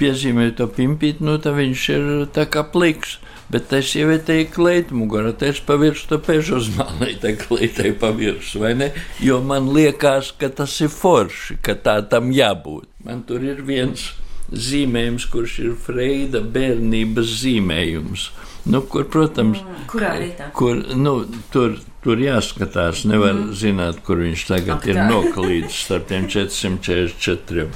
piezīmēju 0.00 0.56
to 0.58 0.66
pimpīti, 0.74 1.22
nu 1.22 1.36
tā 1.38 1.52
viņš 1.54 1.84
ir 1.94 2.08
tā 2.34 2.48
kā 2.50 2.64
pliks. 2.66 3.20
Bet 3.54 3.70
es 3.76 3.92
ievietēju 3.94 4.48
kleitu 4.54 4.96
mugurā, 4.96 5.34
es 5.46 5.60
paviršu 5.62 6.08
to 6.10 6.18
pežu 6.24 6.56
uz 6.56 6.70
mani, 6.74 7.12
tā 7.20 7.34
kleitei 7.38 7.92
paviršu, 7.92 8.62
vai 8.62 8.72
ne? 8.74 8.88
Jo 9.22 9.42
man 9.44 9.68
liekas, 9.76 10.32
ka 10.40 10.48
tas 10.48 10.74
ir 10.80 10.90
forši, 10.90 11.60
ka 11.62 11.76
tā 11.76 11.98
tam 12.10 12.32
jābūt. 12.34 12.88
Man 13.04 13.22
tur 13.28 13.44
ir 13.44 13.60
viens 13.62 14.08
zīmējums, 14.52 15.28
kurš 15.32 15.58
ir 15.64 15.76
Freida 15.80 16.42
bērnības 16.42 17.30
zīmējums. 17.42 18.28
Nu, 18.70 18.80
kur, 18.88 19.04
protams, 19.12 19.60
mm, 19.60 19.86
kurā 19.92 20.14
vietā? 20.20 20.48
Kur, 20.56 20.80
nu, 20.96 21.18
tur, 21.52 21.76
tur 22.04 22.20
jāskatās, 22.20 23.04
nevar 23.08 23.34
mm. 23.34 23.54
zināt, 23.60 24.00
kur 24.06 24.22
viņš 24.24 24.46
tagad 24.48 24.78
Ak, 24.78 24.88
ir 24.88 25.00
noklīdis 25.04 25.82
starp 25.84 26.08
tiem 26.08 26.28
444. 26.32 27.68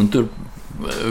Un 0.00 0.10
tur 0.12 0.28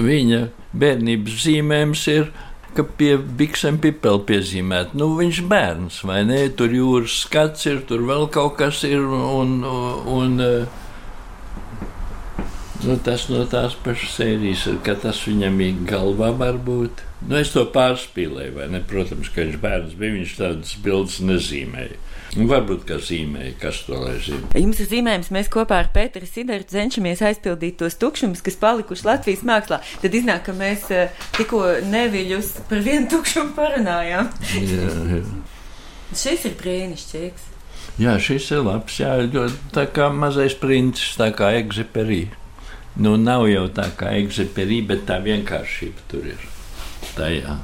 viņa 0.04 0.44
bērnības 0.78 1.40
zīmējums 1.48 2.08
ir 2.14 2.30
ka 2.74 2.86
pie 2.98 3.16
biksēm 3.40 3.78
pipeli 3.82 4.22
piezīmēt. 4.30 4.94
Nu, 4.98 5.12
viņš 5.18 5.42
bērns, 5.50 6.00
vai 6.08 6.22
ne? 6.28 6.40
Tur 6.58 6.74
jūras 6.74 7.20
skats 7.26 7.68
ir, 7.70 7.84
tur 7.90 8.06
vēl 8.08 8.28
kaut 8.34 8.58
kas 8.62 8.84
ir. 8.88 9.04
Un, 9.04 9.62
un, 9.66 10.00
un, 10.10 10.40
Nu, 12.84 12.98
tas 13.00 13.30
no 13.32 13.46
tās 13.48 13.78
pašas 13.80 14.18
sērijas 14.18 14.66
ir, 14.68 14.80
ka 14.84 14.98
tas 15.00 15.22
viņam 15.24 15.60
ir 15.64 15.84
galvā 15.88 16.34
varbūt. 16.36 17.04
Nu, 17.30 17.38
es 17.40 17.54
to 17.54 17.64
pārspīlēju, 17.72 18.58
vai 18.58 18.66
ne? 18.74 18.82
Protams, 18.84 19.30
ka 19.32 19.46
viņš 19.46 19.60
bērns 19.64 19.94
bija, 20.00 20.16
viņš 20.18 20.34
tādas 20.42 20.74
bildes 20.84 21.22
nezīmēja. 21.24 22.02
Un 22.34 22.50
varbūt, 22.50 22.84
ka 22.90 22.98
zīmēja, 22.98 23.54
kas 23.62 23.84
to 23.88 24.00
lai 24.02 24.18
zina. 24.26 24.50
Jums 24.58 24.82
ir 24.82 24.90
zīmējums, 24.90 25.32
mēs 25.36 25.52
kopā 25.54 25.80
ar 25.84 25.92
Pēteru 25.96 26.28
Sidaru 26.28 26.68
cenšamies 26.68 27.22
aizpildīt 27.24 27.78
tos 27.80 27.96
tukšumus, 28.02 28.42
kas 28.44 28.60
palikuši 28.60 29.08
Latvijas 29.08 29.46
mākslā. 29.48 29.80
Tad 30.02 30.20
iznāk, 30.20 30.44
ka 30.50 30.58
mēs 30.58 30.90
eh, 30.92 31.24
tikko 31.38 31.62
neviļus 31.94 32.52
par 32.68 32.84
vienu 32.84 33.08
tukšumu 33.14 33.54
parunājām. 33.56 34.34
jā, 34.60 34.92
jā. 35.14 35.24
Šis 36.14 36.50
ir 36.50 36.60
brīnišķīgs. 36.60 37.50
Jā, 38.02 38.18
šis 38.22 38.50
ir 38.54 38.64
labs, 38.66 39.00
jā, 39.00 39.16
ļoti 39.24 39.74
tā 39.76 39.86
kā 39.94 40.10
mazais 40.14 40.58
princis, 40.58 41.14
tā 41.20 41.30
kā 41.38 41.54
egziperija. 41.62 42.43
Nu, 42.96 43.16
nav 43.18 43.48
jau 43.50 43.66
tā 43.74 43.88
kā 43.98 44.14
egziperī, 44.20 44.84
bet 44.86 45.08
tā 45.10 45.18
vienkāršība 45.24 46.10
tur 46.12 46.28
ir. 46.30 46.50
Tajā. 47.18 47.56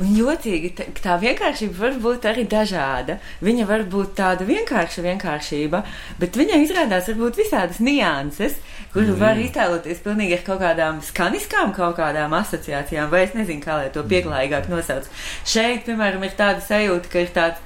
Un 0.00 0.12
jocīgi, 0.16 0.70
tā 1.02 1.16
vienkāršība 1.20 1.76
var 1.76 1.96
būt 2.00 2.26
arī 2.30 2.44
dažāda. 2.48 3.18
Viņa 3.44 3.66
var 3.68 3.84
būt 3.92 4.14
tāda 4.16 4.46
vienkārša 4.48 5.04
vienkāršība, 5.04 5.82
bet 6.22 6.38
viņai 6.38 6.62
izrādās 6.64 7.10
varbūt 7.10 7.40
visādas 7.42 7.82
nianses, 7.84 8.56
kur 8.94 9.04
mm. 9.04 9.18
var 9.20 9.42
iztēloties 9.42 10.00
pilnīgi 10.04 10.38
ar 10.38 10.46
kaut 10.46 10.62
kādām 10.62 11.02
skaniskām, 11.04 11.74
kaut 11.76 11.98
kādām 11.98 12.32
asociācijām, 12.38 13.10
vai 13.12 13.26
es 13.26 13.36
nezinu, 13.36 13.64
kā 13.64 13.82
lai 13.82 13.92
to 13.92 14.06
pieklājīgāk 14.08 14.70
nosauc. 14.72 15.10
Šeit, 15.44 15.84
piemēram, 15.88 16.24
ir 16.24 16.38
tāda 16.38 16.64
sajūta, 16.64 17.12
ka 17.12 17.26
ir 17.26 17.36
tāds 17.36 17.62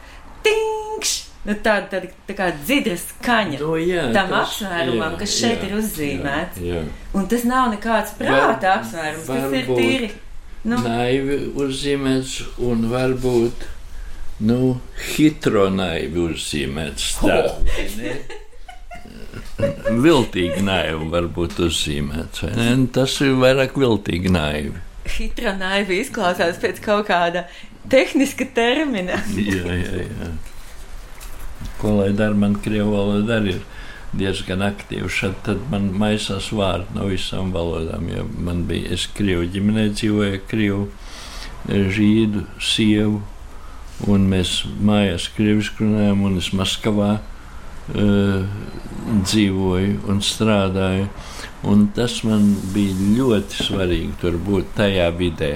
tingšs 0.47 1.26
nu, 1.47 1.55
tāda, 1.63 1.87
tāda 1.93 2.11
tā 2.27 2.35
kā 2.37 2.51
dzidra 2.59 2.97
skaņa 2.99 3.59
no, 3.61 3.75
jā, 3.79 4.07
tam 4.15 4.33
tas, 4.33 4.39
apsvērumam, 4.43 5.13
jā, 5.15 5.19
kas 5.23 5.35
šeit 5.37 5.61
jā, 5.63 5.69
ir 5.69 5.77
uzzīmēts. 5.81 6.63
Jā, 6.63 6.81
jā. 6.81 7.11
Un 7.17 7.29
tas 7.31 7.45
nav 7.49 7.69
nekāds 7.75 8.15
prāta 8.19 8.73
var, 8.73 8.81
apsvērums, 8.81 9.29
tas 9.31 9.59
ir 9.61 9.71
tīri. 9.71 10.11
Nu. 10.67 10.81
Naivi 10.83 11.37
uzzīmēts 11.63 12.41
un 12.67 12.89
varbūt 12.91 13.69
nu, 14.47 14.59
hitronaivi 15.13 16.25
uzzīmēts. 16.25 17.13
Tā, 17.21 17.39
oh. 17.47 17.55
viltīgi 20.07 20.65
naivi 20.67 21.07
varbūt 21.15 21.63
uzzīmēts. 21.69 22.43
Tas 22.97 23.15
ir 23.23 23.39
vairāk 23.39 23.79
viltīgi 23.79 24.35
naivi. 24.35 24.75
Hitronaivi 25.07 26.03
izklausās 26.03 26.59
pēc 26.59 26.83
kaut 26.83 27.07
kāda 27.13 27.47
tehniska 27.93 28.51
termina. 28.57 29.23
jā, 29.39 29.63
jā, 29.63 30.03
jā 30.03 30.35
ko 31.81 31.99
lai 32.01 32.13
dara, 32.17 32.35
man 32.35 32.57
krievu 32.63 32.95
valoda 32.95 33.41
arī 33.41 33.57
ir 33.57 33.65
diezgan 34.17 34.65
aktīva. 34.65 35.11
Šad 35.13 35.39
tad 35.47 35.65
man 35.71 35.91
maisās 35.99 36.51
vārdi 36.55 36.97
no 36.97 37.09
visām 37.11 37.53
valodām, 37.55 38.09
jo 38.13 38.27
man 38.39 38.65
bija, 38.69 38.95
es 38.97 39.07
krievu 39.17 39.49
ģimenē 39.53 39.89
dzīvoju, 39.95 40.43
krievu 40.51 40.85
eh, 41.69 41.89
žīdu 41.93 42.47
sievu, 42.63 43.23
un 44.07 44.29
mēs 44.31 44.61
mājās 44.85 45.31
krieviski 45.37 45.85
runājam, 45.85 46.27
un 46.29 46.37
es 46.37 46.51
Maskavā 46.53 47.15
uh, 47.17 48.43
dzīvoju 49.25 50.03
un 50.13 50.21
strādāju. 50.21 51.09
Un 51.67 51.87
tas 51.97 52.19
man 52.27 52.51
bija 52.75 52.95
ļoti 53.17 53.65
svarīgi 53.67 54.19
tur 54.21 54.37
būt 54.37 54.75
tajā 54.77 55.09
vidē, 55.17 55.55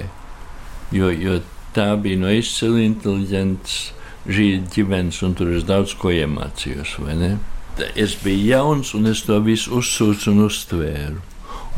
jo, 0.94 1.10
jo 1.12 1.36
tā 1.76 1.92
bija 2.00 2.18
no 2.24 2.32
izcili 2.32 2.86
inteliģentas 2.88 3.76
žīda 4.28 4.68
ģimenes, 4.74 5.22
un 5.26 5.34
tur 5.38 5.54
es 5.54 5.64
daudz 5.68 5.94
ko 5.98 6.12
iemācījos. 6.12 6.98
Es 7.94 8.16
biju 8.20 8.50
jauns, 8.50 8.92
un 8.94 9.08
es 9.08 9.22
to 9.24 9.38
visu 9.44 9.78
uzsūcu 9.78 10.32
un 10.34 10.44
uztvēru. 10.48 11.22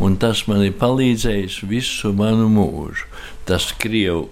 Un 0.03 0.17
tas 0.17 0.47
man 0.49 0.63
ir 0.65 0.73
palīdzējis 0.81 1.61
visu 1.69 2.15
manu 2.17 2.49
mūžu. 2.51 3.07
Tas 3.47 3.69
krievu, 3.77 4.31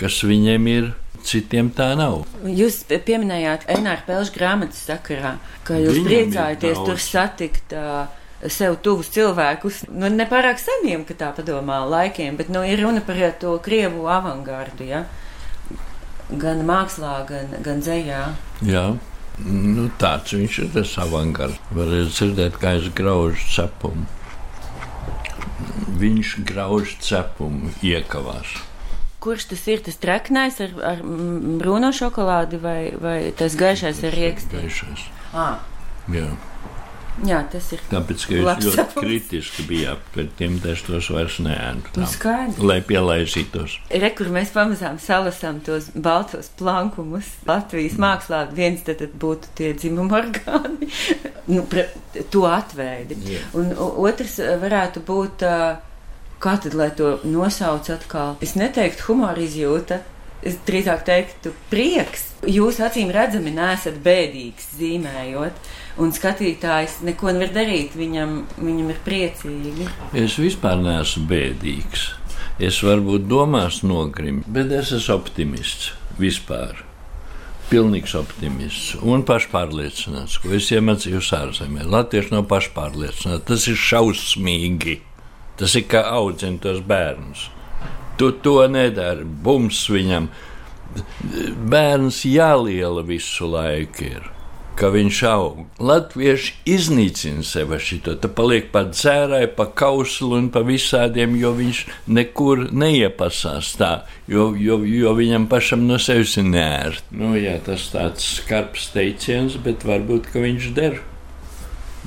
kas 0.00 0.22
viņiem 0.24 0.68
ir, 0.72 0.88
citiem 1.26 1.68
tā 1.76 1.92
nav. 1.98 2.24
Jūs 2.48 2.82
pieminējāt 2.88 3.68
Enāra 3.70 4.02
Pelša 4.06 4.34
grāmatas 4.34 4.82
sakarā, 4.88 5.36
ka 5.66 5.78
jūs 5.78 6.00
Viņam 6.00 6.08
priecājaties 6.08 6.82
tur 6.88 7.00
satikt. 7.02 7.76
Uh, 7.76 8.18
Sev 8.50 8.74
tuvus 8.82 9.06
cilvēkus, 9.14 9.84
nu, 9.94 10.08
ne 10.10 10.24
pārāk 10.26 10.58
seniem, 10.58 11.04
ka 11.06 11.14
tā 11.14 11.28
padomā, 11.30 11.76
laikiem, 11.86 12.34
bet 12.34 12.48
nu, 12.50 12.64
ir 12.66 12.80
runa 12.82 12.98
par 13.06 13.20
to 13.38 13.52
krievu 13.62 14.08
avangardu. 14.10 14.82
Ja? 14.82 15.04
Gan 16.40 16.62
mākslā, 16.68 17.14
gan, 17.28 17.52
gan 17.64 17.82
dzējā. 17.84 18.22
Jā. 18.64 18.84
Nu, 19.42 19.86
tāds 19.98 20.34
viņš 20.36 20.58
ir 20.62 20.68
tas 20.74 20.92
avangards. 21.02 21.58
Varēja 21.74 22.10
dzirdēt, 22.10 22.58
kā 22.62 22.76
es 22.78 22.88
graužu 22.96 23.42
cepumu. 23.52 24.04
Viņš 26.02 26.36
grauž 26.48 26.96
cepumu 27.04 27.72
iekavās. 27.84 28.54
Kurš 29.22 29.48
tas 29.52 29.66
ir? 29.70 29.82
Tas 29.86 29.98
traknais 30.02 30.56
ar, 30.64 30.72
ar 30.82 31.02
brūno 31.02 31.92
šokolādi 31.94 32.58
vai, 32.62 32.78
vai 32.98 33.18
tas 33.38 33.54
gaišais 33.58 34.02
ar 34.08 34.16
riekstiem? 34.18 34.64
Gaišais. 34.66 35.04
Ah, 35.32 35.60
Jā. 36.10 36.26
Jā, 37.26 37.38
tas 37.52 37.68
ir. 37.74 37.82
Tāpēc, 37.90 38.24
ka 38.28 38.36
jūs 38.36 38.46
ļoti 38.46 38.72
cepums. 38.76 39.04
kritiski 39.04 39.64
bijāt 39.68 40.04
pret 40.14 40.32
tiem, 40.38 40.56
es 40.72 40.84
tos 40.86 41.10
vairs 41.12 41.38
neēnu. 41.44 41.84
Nu, 41.84 41.92
tā, 41.96 42.08
skaidrs. 42.10 42.60
Lai 42.64 42.78
pielaizītos. 42.88 43.76
Re, 44.02 44.12
kur 44.16 44.30
mēs 44.34 44.52
pamazām 44.54 44.98
salasām 45.02 45.60
tos 45.66 45.90
baltos 45.94 46.50
plankumus 46.58 47.28
Latvijas 47.48 47.98
mākslā, 48.02 48.44
viens 48.56 48.84
tad, 48.86 49.02
tad 49.02 49.16
būtu 49.22 49.52
tie 49.58 49.72
dzimuma 49.76 50.22
orgāni, 50.22 50.88
nu, 51.54 51.66
pre, 51.68 51.88
to 52.32 52.46
atveidi. 52.48 53.18
Jā. 53.34 53.44
Un 53.60 53.74
otrs 53.78 54.38
eh, 54.42 54.56
varētu 54.62 55.04
būt, 55.06 55.44
ā, 55.44 55.76
kā 56.42 56.56
tad, 56.64 56.78
lai 56.78 56.90
to 56.96 57.18
nosauc 57.28 57.92
atkal, 57.92 58.34
es 58.42 58.56
neteiktu 58.58 59.10
humora 59.10 59.44
izjūta, 59.44 60.00
es 60.42 60.58
drīzāk 60.66 61.04
teiktu 61.06 61.52
prieks. 61.70 62.30
Jūs 62.50 62.80
acīm 62.82 63.12
redzami 63.14 63.52
nesat 63.54 64.00
bēdīgs 64.02 64.72
zīmējot, 64.78 65.60
un 66.00 66.12
skatītājs 66.14 67.00
neko 67.06 67.34
nevar 67.36 67.52
darīt, 67.54 67.96
viņam, 67.98 68.38
viņam 68.56 68.92
ir 68.94 69.00
priecīgi. 69.04 69.88
Es 70.16 70.38
vispār 70.40 70.80
neesmu 70.80 71.26
bēdīgs. 71.30 72.06
Es 72.62 72.82
varbūt 72.84 73.26
domās 73.30 73.82
nogrimu, 73.84 74.44
bet 74.46 74.72
es 74.76 74.92
esmu 74.94 75.18
optimists 75.18 75.92
vispār. 76.20 76.84
Pilnīgs 77.72 78.12
optimists 78.18 78.98
un 79.00 79.22
pašpārliecināts, 79.24 80.36
ko 80.42 80.52
es 80.58 80.68
iemācījos 80.74 81.30
ārzemē. 81.38 81.86
Latvieši 81.88 82.34
nav 82.34 82.44
pašpārliecināti. 82.50 83.46
Tas 83.48 83.64
ir 83.72 83.80
šausmīgi. 83.80 84.98
Tas 85.56 85.76
ir 85.78 85.86
kā 85.88 86.02
audzina 86.12 86.60
tos 86.60 86.82
bērnus. 86.84 87.46
Tu 88.20 88.28
to 88.44 88.58
nedari. 88.68 89.24
Bums 89.24 89.86
viņam. 89.88 90.28
Bērns 91.72 92.20
jāliela 92.28 93.04
visu 93.08 93.48
laiku 93.48 94.04
ir. 94.10 94.31
Ka 94.78 94.88
viņš 94.92 95.18
aug. 95.28 95.58
Latvieši 95.82 96.54
iznīcina 96.72 97.44
sevi 97.46 97.78
šito. 97.82 98.14
Tā 98.18 98.30
paliek 98.32 98.70
pa 98.72 98.84
dzērai, 98.88 99.44
pa 99.56 99.66
kauslu 99.68 100.38
un 100.38 100.48
pa 100.54 100.62
visādiem, 100.66 101.34
jo 101.40 101.52
viņš 101.58 101.82
nekur 102.08 102.66
neiepasās 102.72 103.74
tā, 103.80 103.92
jo, 104.30 104.50
jo, 104.58 104.80
jo 104.88 105.12
viņam 105.18 105.48
pašam 105.52 105.84
no 105.88 106.00
sevis 106.02 106.38
ir 106.40 106.48
nērti. 106.48 107.18
Nu, 107.20 107.34
jā, 107.36 107.58
tas 107.64 107.90
tāds 107.92 108.28
skarbs 108.38 108.88
teiciens, 108.94 109.58
bet 109.60 109.84
varbūt, 109.88 110.32
ka 110.32 110.44
viņš 110.44 110.70
der 110.78 111.02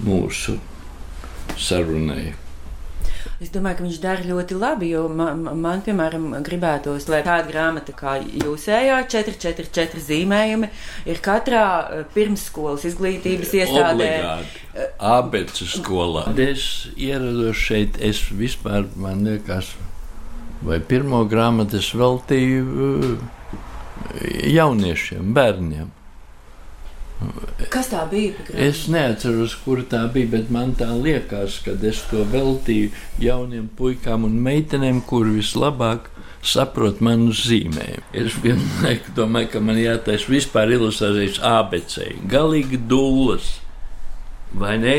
mūsu 0.03 0.57
sarunai. 1.57 2.33
Es 3.43 3.51
domāju, 3.53 3.79
ka 3.79 3.85
viņš 3.85 3.99
dara 4.03 4.25
ļoti 4.25 4.57
labi, 4.59 4.89
jo 4.93 5.05
man, 5.09 5.43
man 5.61 5.81
piemēram, 5.85 6.27
gribētos, 6.45 7.07
lai 7.11 7.21
tāda 7.25 7.49
grāmata 7.49 7.95
kā 7.95 8.17
jūsējā, 8.21 8.99
444 9.11 10.03
zīmējumi, 10.07 10.69
ir 11.09 11.23
katrā 11.25 11.65
eh, 11.81 12.05
pirmsskolas 12.15 12.85
izglītības 12.91 13.55
iestādē. 13.61 14.11
Obligāti. 14.19 14.63
Abecas 14.99 15.75
skolā. 15.79 16.25
Es 16.45 16.87
ierados 16.99 17.59
šeit, 17.59 17.99
es 18.03 18.19
vispār, 18.35 18.89
man 18.99 19.23
liekas, 19.27 19.71
vai 20.65 20.81
pirmo 20.83 21.23
grāmatu 21.29 21.79
es 21.79 21.91
veltīju 21.95 22.65
uh, 22.65 23.13
jauniešiem, 24.51 25.31
bērniem. 25.35 25.91
Kas 27.71 27.87
tā 27.91 28.01
bija? 28.11 28.33
Es 28.51 28.85
neatceros, 28.91 29.55
kur 29.63 29.81
tā 29.89 30.03
bija, 30.11 30.33
bet 30.35 30.49
man 30.53 30.73
tā 30.77 30.89
liekas, 30.93 31.61
ka 31.65 31.75
es 31.87 32.01
to 32.09 32.25
veltīju 32.31 32.91
jauniem 33.23 33.69
puikām 33.77 34.27
un 34.27 34.35
meitenēm, 34.45 35.01
kur 35.07 35.29
vislabāk 35.31 36.09
saprot 36.45 36.99
manu 37.03 37.33
zīmējumu. 37.35 38.03
Es 38.13 38.35
vienlaikus 38.43 39.15
domāju, 39.17 39.53
ka 39.55 39.61
man 39.63 39.79
jātaisa 39.81 40.29
vispār 40.29 40.75
ilustrācijas 40.75 41.39
ABC, 41.45 42.11
galīgi 42.31 42.81
dullas, 42.89 43.55
vai 44.53 44.75
ne? 44.81 44.97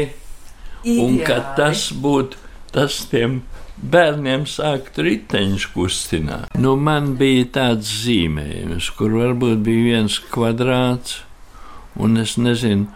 Un 0.86 1.20
ka 1.20 1.38
Ideāli. 1.40 1.54
tas 1.58 1.86
būtu 1.92 2.42
tas 2.74 2.98
tiem 3.10 3.40
bērniem 3.76 4.46
sākt 4.48 4.98
riteņus 5.02 5.68
kustināt. 5.74 6.56
Nu, 6.58 6.74
man 6.80 7.14
bija 7.20 7.46
tāds 7.58 7.90
zīmējums, 8.04 8.90
kur 8.96 9.16
varbūt 9.20 9.62
bija 9.66 9.86
viens 9.92 10.18
kvadrāts, 10.32 11.20
un 11.98 12.16
es 12.22 12.36
nezinu, 12.40 12.86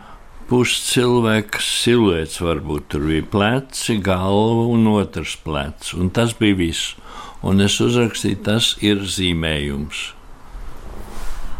puscilvēka 0.51 1.61
siluets 1.63 2.41
varbūt 2.43 2.89
tur 2.95 3.05
bija 3.07 3.27
pleci, 3.33 3.99
galva 4.03 4.65
un 4.75 4.89
otrs 4.97 5.37
plecs, 5.45 5.93
un 5.95 6.11
tas 6.11 6.35
bija 6.39 6.59
viss. 6.59 6.95
Un 7.47 7.63
es 7.65 7.79
uzrakstīju, 7.81 8.43
tas 8.45 8.75
ir 8.85 8.99
zīmējums. 9.09 10.01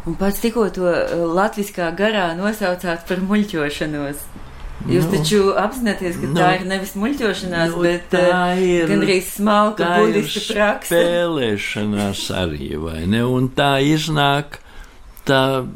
Un 0.09 0.17
pats 0.21 0.41
tikko 0.43 0.67
to 0.75 0.89
eh, 0.91 1.15
latviskā 1.39 1.91
garā 1.97 2.31
nosaucāt 2.37 3.07
par 3.09 3.23
muļķošanos. 3.31 4.21
Jūs 4.89 5.07
Nu, 5.07 5.11
taču 5.13 5.41
apzināties, 5.61 6.15
ka 6.21 6.29
nu, 6.31 6.37
tā 6.39 6.51
ir 6.57 6.63
nevis 6.69 6.95
muļķošanās, 6.97 7.75
nu, 7.75 7.83
bet 7.85 8.15
eh, 8.17 8.61
ir- 8.65 8.89
gandrīz 8.89 9.27
smalka 9.39 9.85
Tā 9.85 9.99
ir 10.01 10.07
budistu 10.15 10.45
praksa. 10.55 10.95
spēlēšanās 11.01 12.23
arī, 12.43 12.71
vai 12.81 13.03
ne? 13.13 13.21
Un 13.29 13.49
tā 13.57 13.75
iznāk 13.85 14.61
tā 15.29 15.67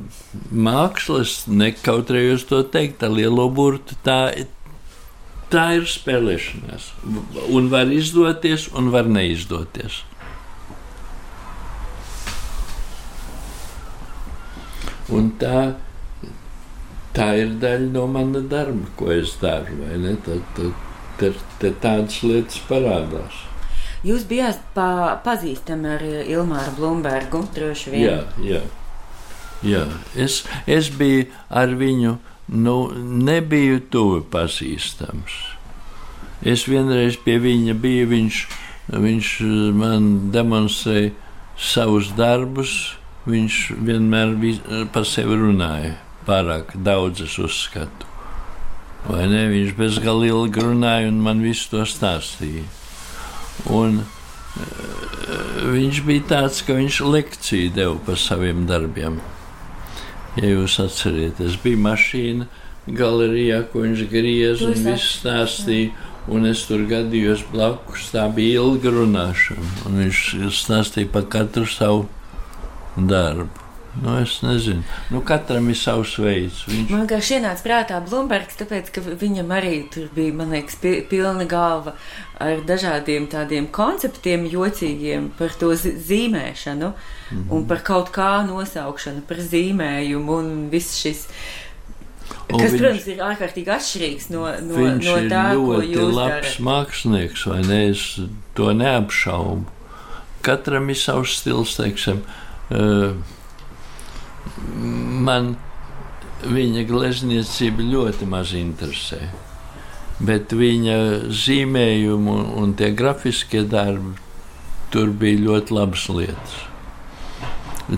mākslas, 0.51 1.45
nekautrējos 1.51 2.47
to 2.51 2.63
teikt, 2.65 3.01
tā 3.03 3.11
lielo 3.13 3.47
burtu, 3.53 3.97
tā, 4.07 4.19
tā 5.53 5.67
ir 5.79 5.87
spēlēšanās. 5.91 6.91
Un 7.55 7.71
var 7.73 7.93
izdoties, 7.95 8.69
un 8.75 8.91
var 8.95 9.11
neizdoties. 9.11 10.03
Un 15.15 15.33
tā, 15.41 15.75
tā 17.17 17.27
ir 17.43 17.59
daļa 17.61 17.91
no 17.93 18.07
mana 18.09 18.41
darba, 18.41 18.89
ko 18.97 19.11
es 19.13 19.37
daru. 19.43 19.83
Tad, 20.25 20.47
tad, 20.57 20.79
tad, 21.21 21.43
tad 21.61 21.83
tādas 21.83 22.23
lietas 22.25 22.63
parādās. 22.71 23.43
Jūs 24.05 24.25
bijāt 24.29 24.61
pa, 24.77 25.17
pazīstami 25.25 25.93
ar 25.95 26.03
Ilmāru 26.05 26.75
Blūmbergu, 26.77 27.45
droši 27.57 27.93
vien. 27.93 28.03
Jā, 28.05 28.19
jā. 28.45 28.65
Jā. 29.65 29.85
Es, 30.17 30.43
es 30.67 30.91
biju 30.95 31.27
ar 31.51 31.75
viņu, 31.81 32.17
nu, 32.55 32.77
nebiju 33.25 33.81
tuvu 33.91 34.23
pazīstams. 34.31 35.35
Es 36.45 36.67
vienreiz 36.69 37.17
pie 37.25 37.39
viņa 37.41 37.75
biju, 37.81 38.09
viņš, 38.11 38.41
viņš 38.93 39.29
eh, 39.41 39.55
man 39.73 40.11
demonstrēja 40.35 41.15
savus 41.57 42.13
darbus. 42.19 42.95
Viņš 43.25 43.55
vienmēr 43.81 44.35
vi- 44.37 44.85
par 44.93 45.07
sevi 45.09 45.39
runāja, 45.41 45.95
pārāk 46.27 46.75
daudz 46.77 47.23
es 47.25 47.39
uzskatu. 47.41 48.05
Vai 49.09 49.25
ne? 49.29 49.47
Viņš 49.49 49.73
bezgalīgi 49.79 50.35
ilgi 50.35 50.61
runāja 50.61 51.09
un 51.09 51.23
man 51.25 51.41
visu 51.41 51.71
to 51.71 51.87
stāstīja. 51.89 52.65
Un 53.73 54.03
viņš 55.73 56.03
bija 56.05 56.27
tāds, 56.29 56.61
ka 56.67 56.77
viņš 56.77 57.01
lekciju 57.01 57.73
deva 57.75 57.97
par 58.07 58.21
saviem 58.21 58.67
darbiem. 58.69 59.21
Ja 60.35 60.51
jūs 60.51 60.79
atcerieties, 60.83 61.59
bija 61.63 61.81
mašīna 61.85 62.49
galerijā, 62.91 63.63
ko 63.71 63.85
viņš 63.85 64.05
griez 64.11 64.65
un 64.67 64.75
viss 64.87 65.21
stāstīja. 65.21 65.95
Un 66.25 66.49
es 66.49 66.63
tur 66.65 66.87
gadījos 66.89 67.43
blakus, 67.51 68.07
tā 68.15 68.25
bija 68.33 68.63
ilga 68.63 68.95
runāšana. 68.95 69.67
Un 69.85 70.01
viņš 70.01 70.23
stāstīja 70.57 71.11
par 71.13 71.29
katru 71.29 71.69
savu 71.69 72.07
darbu. 72.97 73.64
Nu, 74.03 74.17
es 74.19 74.41
nezinu. 74.43 74.83
Nu, 75.11 75.21
katram 75.23 75.69
ir 75.71 75.79
savs 75.79 76.17
veids. 76.19 76.65
Viņš... 76.67 76.91
Man 76.91 77.05
vienkārši 77.05 77.37
ienāca 77.39 77.63
prātā 77.63 77.99
Blūmbergs, 78.03 78.59
tāpēc, 78.59 78.91
ka 78.95 79.03
viņam 79.05 79.53
arī 79.55 79.75
tur 79.95 80.09
bija, 80.15 80.35
man 80.35 80.55
liekas, 80.55 80.81
pilna 81.11 81.47
galva 81.47 81.95
ar 82.43 82.65
dažādiem 82.67 83.29
tādiem 83.31 83.69
konceptiem, 83.71 84.49
jocīgiem 84.51 85.29
par 85.39 85.55
to 85.61 85.71
zīmēšanu 85.79 86.89
mm 86.91 86.97
-hmm. 87.37 87.53
un 87.55 87.67
par 87.71 87.85
kaut 87.87 88.11
kā 88.11 88.43
nosaukšanu, 88.47 89.23
par 89.29 89.37
zīmējumu 89.37 90.39
un 90.39 90.51
viss 90.71 90.99
šis. 90.99 91.29
Un 92.53 92.59
kas, 92.59 92.73
viņš, 92.73 92.81
protams, 92.81 93.07
ir 93.07 93.23
ārkārtīgi 93.25 93.71
atšķirīgs 93.77 94.27
no, 94.31 94.43
no, 94.63 94.89
no 94.99 95.15
tā, 95.31 95.45
ko 95.55 95.79
jūs 95.79 95.87
darāt. 95.87 95.87
Viņš 95.87 95.95
ir 95.95 96.13
labs 96.19 96.59
mākslinieks, 96.59 97.47
vai 97.47 97.61
ne? 97.63 97.81
Es 97.91 98.21
to 98.55 98.73
neapšaubu. 98.73 99.65
Katram 100.43 100.91
ir 100.91 100.99
savs 101.01 101.39
stils, 101.39 101.77
teiksim. 101.77 102.21
Uh, 102.71 103.15
man 105.27 105.55
viņa 106.45 106.85
glezniecība 106.89 107.87
ļoti 107.89 108.29
maz 108.29 108.53
interesē. 108.59 109.21
Bet 110.25 110.53
viņa 110.55 110.99
zīmējumi 111.35 112.37
un, 112.61 112.75
tie 112.79 112.93
grafiskie 112.95 113.65
darbi, 113.67 114.15
tur 114.95 115.11
bija 115.11 115.41
ļoti 115.49 115.75
labas 115.75 116.07
lietas. 116.13 116.61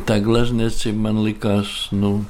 Tā 0.09 0.17
glezniecība 0.25 1.09
man 1.09 1.21
likās, 1.27 1.75
nu, 1.95 2.25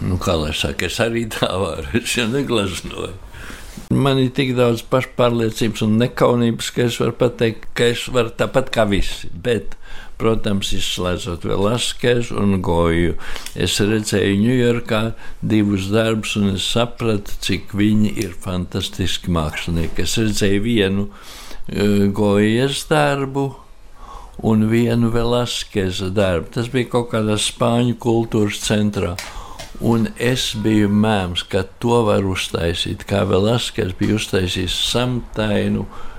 nu 0.00 0.20
kā 0.22 0.36
lai 0.38 0.52
saka, 0.56 0.86
es 0.86 1.00
arī 1.02 1.26
tā 1.32 1.50
varu, 1.60 1.90
es 2.00 2.14
jau 2.16 2.28
negleznoju. 2.30 3.16
Man 3.90 4.20
ir 4.22 4.30
tik 4.34 4.52
daudz 4.54 4.84
pašpārliecības 4.92 5.82
un 5.86 5.98
nekaunības, 5.98 6.70
ka 6.74 6.86
es 6.86 6.98
varu 7.00 7.16
pateikt, 7.18 7.66
ka 7.74 7.90
es 7.90 8.06
varu 8.12 8.30
tāpat 8.38 8.70
kā 8.74 8.84
visi. 8.86 9.30
Bet 9.30 9.74
protams, 10.20 10.72
izslēdzot 10.76 11.46
Velaskesu 11.48 12.36
un 12.40 12.60
Goju. 12.64 13.16
Es 13.54 13.78
redzēju 13.80 14.38
Ņujorkā 14.44 15.00
divus 15.40 15.88
darbus, 15.92 16.36
un 16.40 16.54
es 16.54 16.66
sapratu, 16.68 17.34
cik 17.44 17.74
viņi 17.76 18.14
ir 18.24 18.36
fantastiski 18.44 19.32
mākslinieki. 19.32 20.04
Es 20.04 20.18
redzēju 20.20 20.62
vienu 20.66 21.08
uh, 21.08 22.06
Gojas 22.14 22.84
darbu. 22.90 23.50
Un 24.40 24.70
vienu 24.70 25.10
Velaskeza 25.12 26.06
darbu. 26.16 26.48
Tas 26.54 26.70
bija 26.72 26.88
kaut 26.94 27.10
kādā 27.12 27.34
spāņu 27.36 27.98
kultūras 28.00 28.62
centrā. 28.64 29.10
Un 29.84 30.06
es 30.16 30.54
biju 30.60 30.88
mēms, 30.92 31.42
ka 31.48 31.66
to 31.80 31.98
var 32.06 32.24
uztaisīt, 32.28 33.04
kā 33.08 33.20
Velaskes 33.28 33.92
bija 34.00 34.16
uztaisījis 34.16 34.78
samtainu 34.92 35.84
uh, 35.84 36.09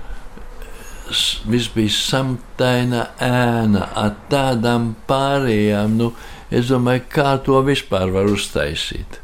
viss 1.48 1.72
bija 1.74 1.92
samtaina 1.96 3.08
ēna 3.22 3.88
ar 3.98 4.14
tādām 4.32 4.92
pārējām. 5.08 5.98
Nu, 5.98 6.12
es 6.50 6.70
domāju, 6.72 7.06
kā 7.12 7.34
to 7.46 7.60
vispār 7.66 8.12
var 8.14 8.30
uztaisīt. 8.30 9.22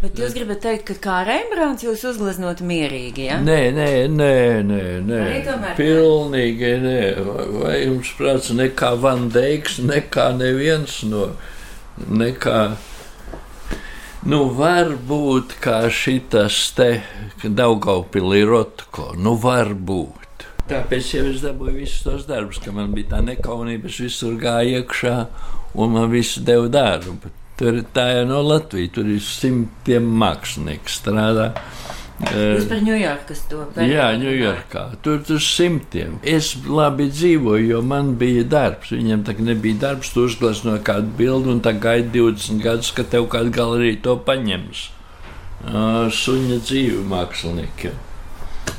Bet 0.00 0.16
jūs 0.16 0.32
gribat 0.32 0.62
teikt, 0.64 0.86
ka 0.88 0.94
kā 1.04 1.16
Rembrandts 1.28 1.84
jūs 1.84 2.06
uzgleznot 2.08 2.62
mierīgi, 2.64 3.26
ja? 3.28 3.34
Nē, 3.44 3.58
nē, 3.76 3.88
nē, 4.08 4.36
nē, 4.64 4.84
nē. 5.04 5.18
pilnīgi 5.76 6.70
nē. 6.80 7.00
Vai 7.58 7.74
jums 7.82 8.14
prāts 8.16 8.48
nekā 8.56 8.94
Van 9.02 9.26
Deiks, 9.34 9.76
nekā 9.84 10.30
neviens 10.38 11.02
no, 11.04 11.26
nekā, 12.08 12.62
nu 14.32 14.40
varbūt 14.56 15.58
kā 15.60 15.82
šitas 15.92 16.62
te 16.78 16.88
Daugaupilī 17.44 18.40
Rotko, 18.48 19.10
nu 19.20 19.36
varbūt. 19.44 20.19
Tāpēc 20.70 21.06
jau 21.16 21.24
es 21.26 21.40
dabūju 21.42 21.72
visus 21.80 22.04
tos 22.06 22.26
darbus, 22.28 22.60
ka 22.62 22.70
man 22.70 22.92
bija 22.94 23.16
tā 23.16 23.20
nekaunība, 23.26 23.90
es 23.90 23.96
visur 24.04 24.36
gāju 24.38 24.78
iekšā 24.78 25.14
un 25.82 25.96
man 25.96 26.10
viss 26.12 26.38
deva 26.46 26.68
darbu. 26.70 27.32
Tur 27.58 27.80
tā 27.92 28.04
jau 28.14 28.26
no 28.28 28.38
Latvijas, 28.46 28.92
tur 28.94 29.08
ir 29.10 29.18
simtiem 29.24 30.06
mākslinieku 30.20 30.92
strādā. 30.94 31.48
Jūs 32.20 32.68
par 32.68 32.82
Ņujorkas 32.84 33.42
to 33.50 33.64
pētījāt? 33.74 33.90
Jā, 33.96 34.06
Ņujorkā. 34.20 34.82
Tur 35.02 35.18
tur 35.26 35.40
simtiem. 35.42 36.18
Es 36.22 36.52
labi 36.68 37.08
dzīvoju, 37.10 37.66
jo 37.72 37.80
man 37.82 38.12
bija 38.20 38.44
darbs. 38.44 38.92
Viņam 38.94 39.24
tā 39.26 39.34
nebija 39.40 39.80
darbs, 39.88 40.12
tu 40.14 40.28
uzglezno 40.28 40.76
kādu 40.86 41.10
bildi 41.18 41.50
un 41.54 41.64
tā 41.64 41.72
gaida 41.80 42.12
20 42.14 42.62
gadus, 42.62 42.92
ka 42.94 43.02
tev 43.08 43.26
kāda 43.32 43.50
galerija 43.58 44.02
to 44.04 44.14
paņems. 44.28 44.84
Suņa 46.20 46.60
dzīve 46.62 47.02
māksliniekiem. 47.10 47.98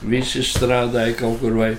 Visi 0.01 0.43
strādāja 0.45 1.15
kaut 1.19 1.39
kur 1.41 1.55
vai, 1.59 1.71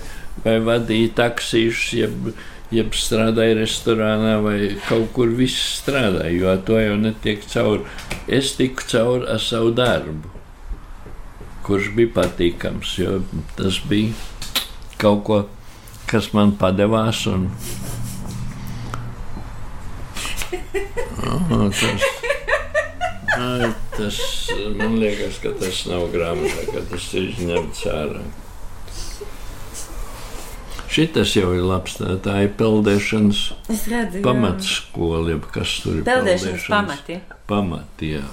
vai 0.45 0.57
vadīja 0.63 1.11
taksīšus, 1.17 1.87
jeb, 1.97 2.29
jeb 2.73 2.95
strādāja 2.97 3.57
restorānā 3.59 4.37
vai 4.43 4.57
kaut 4.87 5.11
kur. 5.15 5.33
Viss 5.37 5.79
strādāja, 5.81 6.33
jo 6.37 6.55
to 6.67 6.79
jau 6.79 6.97
netiek 6.99 7.43
cauri. 7.49 7.83
Es 8.27 8.53
tiku 8.57 8.85
cauri 8.89 9.29
ar 9.33 9.41
savu 9.43 9.73
darbu, 9.75 10.31
kurš 11.67 11.91
bija 11.97 12.13
patīkams, 12.19 12.97
jo 13.01 13.21
tas 13.57 13.79
bija 13.89 14.15
kaut 15.01 15.23
ko, 15.27 15.41
kas 16.09 16.31
man 16.35 16.55
padevās. 16.59 17.25
Un, 17.31 17.49
oh, 21.27 21.69
tas, 21.71 22.07
Ai, 23.33 23.71
tas 23.97 24.19
man 24.77 24.99
liekas, 25.01 25.39
ka 25.41 25.53
tas 25.57 25.83
nav 25.89 26.07
grāmatā, 26.13 26.67
ka 26.69 26.83
tas 26.91 27.09
ir 27.17 27.31
izņemts 27.31 27.85
ārā. 27.89 28.21
Šitas 30.93 31.31
jau 31.33 31.55
ir 31.57 31.63
labs. 31.65 31.95
Tā, 31.97 32.13
tā 32.21 32.35
ir 32.45 32.51
peldēšanas 32.59 33.41
pamatskola, 34.21 35.39
kas 35.55 35.79
tur 35.81 35.99
ir. 35.99 36.05
Peldēšanas 36.05 36.67
pamati. 36.69 37.17
Pamati, 37.49 38.11
jā. 38.19 38.23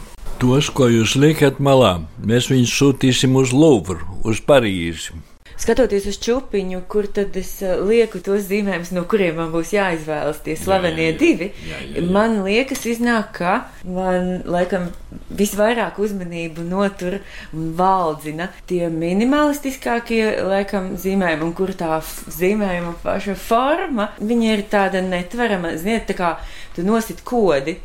Tos, 0.41 0.69
ko 0.73 0.89
jūs 0.89 1.17
liekat 1.21 1.61
malā, 1.61 1.99
mēs 2.21 2.51
viņus 2.53 2.77
sūtīsim 2.77 3.37
uz 3.41 3.53
Louvru, 3.57 4.05
uz 4.29 4.41
Parīzi 4.45 5.17
skatoties 5.61 6.07
uz 6.11 6.19
čūpiņu, 6.25 6.83
kur 6.91 7.09
tad 7.13 7.37
es 7.41 7.53
eh, 7.65 7.77
lieku 7.85 8.21
tos 8.25 8.47
zīmējumus, 8.49 8.93
no 8.97 9.05
kuriem 9.11 9.37
man 9.41 9.53
būs 9.55 9.75
jāizvēlas 9.77 10.41
tie 10.47 10.57
slavenie 10.59 11.11
jā, 11.11 11.11
jā, 11.11 11.15
jā. 11.15 11.21
divi, 11.21 11.51
jā, 11.69 11.81
jā, 11.81 11.91
jā. 11.99 12.07
man 12.17 12.39
liekas, 12.47 12.87
iznāk, 12.89 13.35
ka 13.37 13.57
man 13.85 14.41
laikam 14.49 14.89
visvairāk 15.37 15.99
uzmanību 16.03 16.65
notur 16.69 17.19
un 17.57 17.71
valdzina 17.79 18.51
tie 18.71 18.89
minimalistiskākie, 18.93 20.23
laikam, 20.47 20.95
zīmējumi, 21.01 21.47
un 21.47 21.55
kur 21.59 21.75
tā 21.77 22.01
zīmējuma 22.41 22.97
paša 23.05 23.37
forma, 23.39 24.11
viņa 24.21 24.57
ir 24.57 24.67
tāda 24.73 25.05
netverama, 25.05 25.77
ziniet, 25.81 26.09
tā 26.11 26.19
kā 26.19 26.35
tu 26.77 26.87
nosit 26.87 27.25
kodi. 27.27 27.79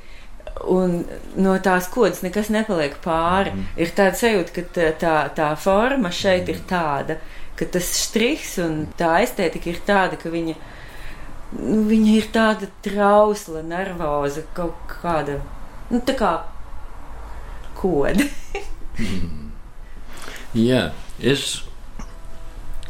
Un 0.71 1.01
no 1.35 1.53
tās 1.59 1.89
kodas 1.91 2.21
nekas 2.23 2.47
nepaliek 2.53 2.93
pāri. 3.03 3.51
Mm. 3.51 3.63
Ir 3.81 3.89
tāda 3.97 4.15
sajūta, 4.15 4.53
ka 4.55 4.63
tā, 4.71 4.85
tā, 5.01 5.15
tā 5.35 5.49
forma 5.59 6.13
šeit 6.15 6.45
mm. 6.47 6.53
ir 6.53 6.61
tāda 6.69 7.17
ka 7.59 7.67
tas 7.75 7.89
strihs 8.01 8.57
un 8.63 8.85
tā 8.99 9.17
estētika 9.23 9.71
ir 9.71 9.79
tāda, 9.87 10.19
ka 10.19 10.31
viņa, 10.33 10.55
nu, 11.59 11.79
viņa 11.89 12.17
ir 12.17 12.27
tāda 12.35 12.69
trausla, 12.85 13.63
nervoza, 13.65 14.45
kaut 14.57 14.77
kāda, 14.91 15.39
nu, 15.91 16.01
tā 16.03 16.17
kā 16.19 16.33
koda. 17.79 18.27
mm. 18.99 19.45
Jā, 20.55 20.93
es 21.19 21.65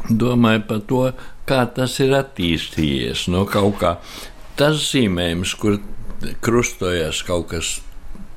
domāju 0.06 0.62
par 0.68 0.82
to, 0.86 1.02
kā 1.46 1.64
tas 1.74 1.96
ir 2.02 2.14
attīstījies 2.14 3.26
no 3.34 3.42
kaut 3.50 3.80
kā. 3.80 3.96
Tas 4.56 4.78
zīmējums, 4.92 5.54
kur 5.58 5.80
krustojas 6.44 7.24
kaut 7.26 7.50
kas 7.50 7.72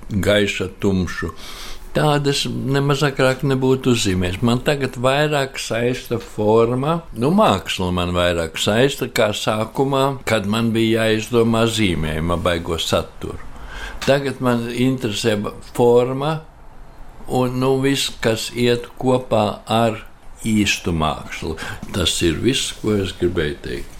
gaiša, 0.09 0.71
tumšu, 0.81 1.29
tādas 1.95 2.43
nemaz 2.47 3.03
agrāk 3.05 3.43
nebūtu 3.47 3.93
uzzīmēts. 3.95 4.41
Man 4.45 4.61
tagad 4.65 4.97
vairāk 5.01 5.59
saista 5.61 6.19
forma, 6.21 6.99
nu, 7.17 7.31
māksla 7.35 7.91
man 7.95 8.13
vairāk 8.15 8.59
saista 8.61 9.09
kā 9.09 9.31
sākumā, 9.35 10.21
kad 10.29 10.47
man 10.49 10.73
bija 10.75 11.07
jāizdomā 11.07 11.65
zīmējuma 11.69 12.39
baigo 12.43 12.79
saturu. 12.81 13.39
Tagad 14.05 14.39
man 14.43 14.67
interesē 14.71 15.35
forma 15.75 16.39
un 17.27 17.59
nu, 17.61 17.75
viss, 17.83 18.13
kas 18.21 18.49
iet 18.55 18.87
kopā 19.01 19.61
ar 19.69 20.03
īstu 20.47 20.93
mākslu. 20.95 21.57
Tas 21.93 22.15
ir 22.25 22.39
viss, 22.43 22.73
ko 22.81 22.95
es 22.99 23.13
gribēju 23.19 23.57
teikt. 23.65 23.95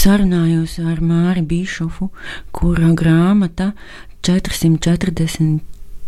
Sarunājos 0.00 0.78
ar 0.80 1.02
Māri 1.04 1.42
Bišofu, 1.44 2.08
kura 2.56 2.94
grāmata 2.96 3.72
440 4.24 5.60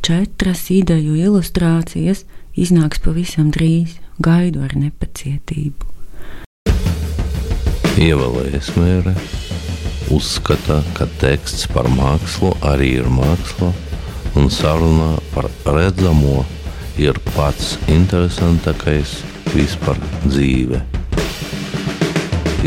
četras 0.03 0.67
ideju 0.71 1.15
ilustrācijas 1.15 2.25
iznāks 2.59 3.01
pavisam 3.05 3.53
drīz. 3.55 3.99
Gaidu 4.23 4.61
ar 4.67 4.75
nepacietību. 4.77 5.89
Ievala 8.03 8.45
Esmēra 8.55 9.15
uzskata, 10.13 10.81
ka 10.97 11.07
teksts 11.21 11.65
par 11.73 11.89
mākslu 11.91 12.53
arī 12.67 12.91
ir 13.01 13.09
māksla, 13.11 13.71
un 14.39 14.51
saruna 14.53 15.15
par 15.33 15.49
redzamo 15.67 16.43
ir 17.01 17.17
pats 17.33 17.77
interesantākais 17.93 19.15
vispār 19.55 19.99
dzīve. 20.27 20.83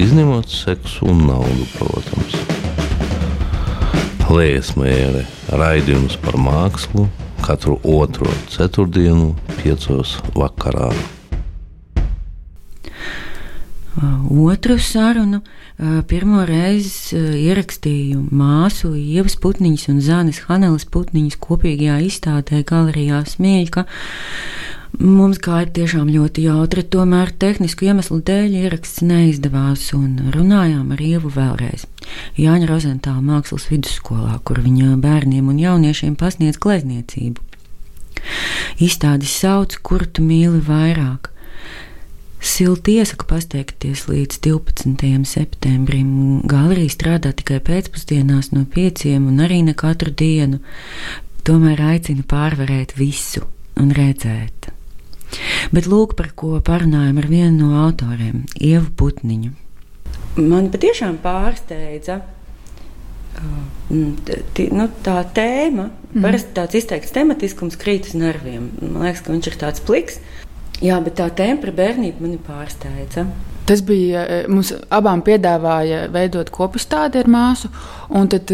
Izņemot 0.02 0.50
seksu 0.52 1.12
un 1.14 1.28
naudu, 1.30 1.68
protams. 1.78 2.40
Liesmēra 4.26 5.22
raidījums 5.62 6.18
par 6.24 6.40
mākslu 6.42 7.06
katru 7.46 7.78
otro 7.84 8.32
ceturtdienu, 8.50 9.36
piecos 9.60 10.18
vakarā. 10.34 10.90
Otru 14.30 14.76
sarunu 14.82 15.40
pirmo 16.10 16.44
reizi 16.48 17.16
ierakstīju 17.46 18.26
māsu 18.36 18.92
Ievas 19.00 19.38
Putniņas 19.40 19.88
un 19.94 20.02
Zānes 20.04 20.42
Haneles 20.50 20.88
Putniņas 20.92 21.40
kopīgajā 21.44 22.02
izstādē 22.10 22.64
Galerijā 22.68 23.22
Smieļka. 23.30 23.86
Mums 25.00 25.40
gāja 25.44 25.68
tiešām 25.76 26.12
ļoti 26.12 26.46
jautri, 26.48 26.84
tomēr 26.88 27.34
tehnisku 27.40 27.90
iemeslu 27.90 28.22
dēļ 28.26 28.60
ieraksts 28.66 29.04
neizdevās 29.04 29.90
un 29.98 30.32
runājām 30.36 30.94
ar 30.96 31.04
Ievu 31.04 31.32
vēlreiz. 31.36 31.84
Jāņa 32.40 32.70
Rozentāla 32.70 33.22
mākslas 33.24 33.70
vidusskolā, 33.72 34.40
kur 34.48 34.62
viņa 34.64 34.96
bērniem 35.02 35.52
un 35.52 35.62
jauniešiem 35.62 36.16
pasniedz 36.20 36.60
glezniecību. 36.62 37.42
Izstādi 38.82 39.30
sauc, 39.30 39.78
kur 39.86 40.06
tu 40.06 40.26
mīli 40.26 40.62
vairāk. 40.66 41.32
Silti 42.46 43.00
iesaku 43.00 43.26
pasteikties 43.30 44.06
līdz 44.06 44.38
12. 44.46 45.26
septembrim. 45.26 46.10
Galerija 46.46 46.94
strādā 46.94 47.32
tikai 47.34 47.58
pēcpusdienās 47.66 48.52
no 48.54 48.68
pieciem 48.70 49.26
un 49.32 49.42
arī 49.42 49.64
ne 49.66 49.74
katru 49.74 50.14
dienu. 50.14 50.62
Tomēr 51.46 51.82
aicinu 51.96 52.26
pārvarēt 52.30 52.94
visu 53.00 53.48
un 53.82 53.92
redzēt. 53.98 54.70
Bet 55.74 55.90
lūk, 55.90 56.14
par 56.20 56.32
ko 56.38 56.60
parunājam 56.62 57.18
ar 57.22 57.30
vienu 57.30 57.66
no 57.66 57.86
autoriem, 57.88 58.46
Ievu 58.62 58.92
Putniņu. 59.00 59.65
Man 60.36 60.70
patiešām 60.74 61.18
pārsteidza 61.24 62.20
uh, 62.20 63.60
nu, 63.90 64.88
tā 65.06 65.18
tēma. 65.36 65.90
Mm. 66.12 66.24
Parasti 66.24 66.56
tāds 66.58 66.80
izteikts 66.82 67.14
tematiskums 67.16 67.80
krīt 67.80 68.10
uz 68.10 68.18
nerviem. 68.20 68.70
Man 68.82 69.06
liekas, 69.08 69.24
ka 69.26 69.34
viņš 69.34 69.52
ir 69.52 69.60
tāds 69.62 69.84
pliks. 69.86 70.20
Jā, 70.84 71.00
bet 71.04 71.18
tā 71.20 71.30
tēma 71.32 71.62
par 71.64 71.72
bērnību 71.76 72.26
mani 72.26 72.40
pārsteidza. 72.44 73.28
Tas 73.66 73.82
bija 73.82 74.26
mums 74.52 74.74
abām 74.94 75.24
piedāvāja 75.26 76.06
veidot 76.14 76.52
kopistādi 76.54 77.24
ar 77.24 77.30
māsu, 77.32 77.72
un 78.14 78.28
tad 78.30 78.52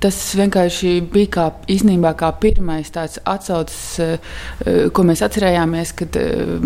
Tas 0.00 0.16
vienkārši 0.36 0.90
bija 1.08 1.28
kā, 1.32 1.44
īstenībā 1.72 2.12
kā 2.20 2.28
pirmais 2.40 2.90
tāds 2.92 3.16
atsaucis, 3.24 3.98
eh, 4.04 4.88
ko 4.92 5.04
mēs 5.08 5.22
atcerējāmies, 5.24 5.94
kad, 5.96 6.16
eh, 6.20 6.60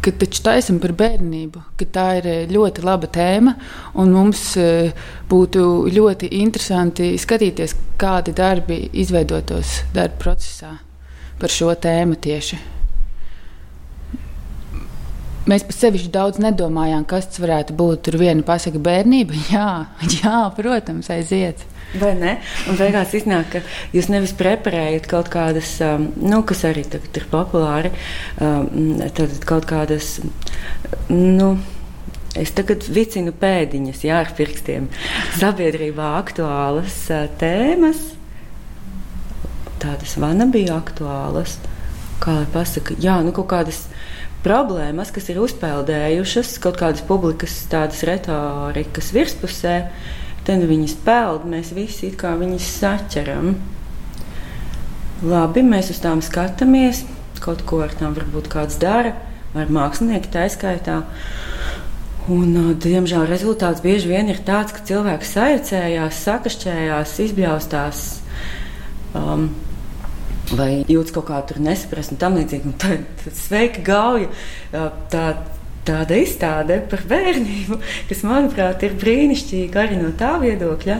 kad 0.00 0.18
taču 0.22 0.42
taisam 0.46 0.78
par 0.78 0.92
bērnību, 0.92 1.62
ka 1.76 1.84
tā 1.84 2.06
ir 2.18 2.48
ļoti 2.48 2.84
laba 2.84 3.06
tēma, 3.06 3.56
un 3.94 4.12
mums 4.12 4.56
eh, 4.56 4.92
būtu 5.28 5.90
ļoti 5.90 6.30
interesanti 6.30 7.18
skatīties, 7.18 7.74
kādi 7.98 8.34
darbi 8.34 8.88
izveidotos 8.92 9.82
darba 9.92 10.16
procesā 10.22 10.78
par 11.40 11.48
šo 11.48 11.74
tēmu 11.74 12.16
tieši. 12.16 12.79
Mēs 15.48 15.64
pat 15.64 15.76
sevišķi 15.78 16.10
daudz 16.12 16.40
nedomājām, 16.42 17.06
kas 17.08 17.30
tas 17.30 17.40
varētu 17.40 17.74
būt. 17.78 18.02
Tur 18.06 18.18
viena 18.20 18.44
pasaka, 18.44 18.80
bērnība. 18.82 19.36
Jā, 19.54 19.68
jā 20.20 20.40
protams, 20.56 21.08
aiziet. 21.12 21.64
Vai 21.98 22.12
ne? 22.14 22.36
Un 22.70 22.76
beigās 22.78 23.14
iznāk, 23.18 23.48
ka 23.50 23.60
jūs 23.96 24.06
nevis 24.12 24.34
preparējat 24.38 25.08
kaut 25.10 25.30
kādas, 25.32 25.72
um, 25.82 26.06
nu, 26.22 26.44
kas 26.46 26.62
arī 26.68 26.84
tagad 26.86 27.16
ir 27.18 27.26
populāri, 27.32 27.90
um, 28.38 29.00
tad 29.16 29.34
kaut 29.48 29.66
kādas, 29.66 30.20
nu, 31.10 31.48
es 32.38 32.54
tagad 32.54 32.86
vicinu 32.86 33.34
pēdiņas, 33.34 34.04
jā, 34.06 34.20
ar 34.22 34.30
pirkstiem, 34.38 34.86
sabiedrībā 35.40 36.12
aktuālas 36.20 37.00
uh, 37.10 37.26
tēmas, 37.42 38.04
tādas 39.82 40.14
vana 40.22 40.46
bija 40.46 40.78
aktuālas, 40.78 41.58
kā 42.22 42.38
lai 42.38 42.46
pasaka, 42.54 42.94
jā, 43.02 43.18
nu, 43.26 43.34
kaut 43.34 43.50
kādas 43.50 43.88
problēmas, 44.44 45.12
kas 45.14 45.28
ir 45.32 45.42
uzpeldējušas 45.42 46.56
kaut 46.62 46.80
kādas 46.80 47.04
publikas 47.06 47.58
tādas 47.72 48.00
retorikas 48.08 49.12
virspusē, 49.16 49.76
Tad 50.50 50.62
viņas 50.64 50.94
peld, 51.04 51.44
mēs 51.46 51.74
visi 51.76 52.08
kā 52.16 52.32
viņas 52.40 52.68
saķeram. 52.80 53.52
Labi, 55.20 55.62
mēs 55.62 55.90
uz 55.92 56.00
tām 56.00 56.22
skatāmies, 56.24 57.02
kaut 57.44 57.60
ko 57.68 57.82
ar 57.84 57.92
tām 57.98 58.14
varbūt 58.16 58.48
kāds 58.52 58.78
dara, 58.80 59.12
ar 59.52 59.70
mākslinieku 59.70 60.32
tā 60.32 60.46
izskaitā. 60.48 61.02
Un, 62.32 62.56
diemžēl 62.80 63.26
rezultāts 63.28 63.82
bieži 63.84 64.10
vien 64.14 64.32
ir 64.32 64.40
tāds, 64.46 64.72
ka 64.72 64.82
cilvēks 64.88 65.34
sajaucējās, 65.36 66.22
sakašķējās, 66.24 67.14
izbļaustās. 67.26 68.04
Um, 69.12 69.50
vai 70.56 70.82
jūtas 70.88 71.14
kaut 71.14 71.28
kā 71.30 71.40
tur 71.46 71.60
nesaprast, 71.62 72.14
un 72.14 72.20
tam 72.20 72.36
līdzīgi. 72.38 72.70
Un 72.70 72.76
tad, 72.80 73.06
tad 73.22 73.38
sveika 73.38 73.82
gauja. 73.86 74.30
Tā, 75.12 75.24
tāda 75.88 76.18
izstāde 76.20 76.80
par 76.90 77.02
bērnību, 77.08 77.80
kas, 78.10 78.22
manuprāt, 78.26 78.84
ir 78.84 78.96
brīnišķīga 79.00 79.84
arī 79.84 79.98
no 80.00 80.12
tā 80.18 80.34
viedokļa, 80.42 80.98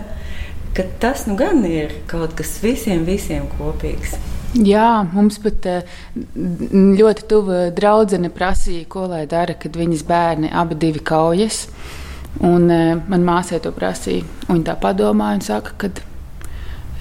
ka 0.76 0.86
tas 1.02 1.26
nu 1.28 1.36
gan 1.38 1.62
ir 1.68 2.00
kaut 2.10 2.36
kas 2.38 2.56
visiem, 2.64 3.04
visiem 3.08 3.48
kopīgs. 3.58 4.16
Jā, 4.50 5.04
mums 5.12 5.38
pat 5.38 5.66
ļoti 6.02 7.26
tuva 7.30 7.58
draudzene 7.74 8.32
prasīja, 8.34 8.88
ko 8.90 9.04
lai 9.12 9.22
dara, 9.30 9.54
kad 9.54 9.76
viņas 9.78 10.02
bērni 10.08 10.50
abi 10.50 10.78
divi 10.80 11.02
kaujas. 11.06 11.68
Un 12.46 12.66
man 12.70 13.26
māsai 13.26 13.58
to 13.62 13.70
prasīja. 13.74 14.26
Viņa 14.48 14.66
tā 14.70 14.74
padomāja 14.82 15.38
un 15.38 15.46
saka, 15.46 15.76
ka 15.78 15.92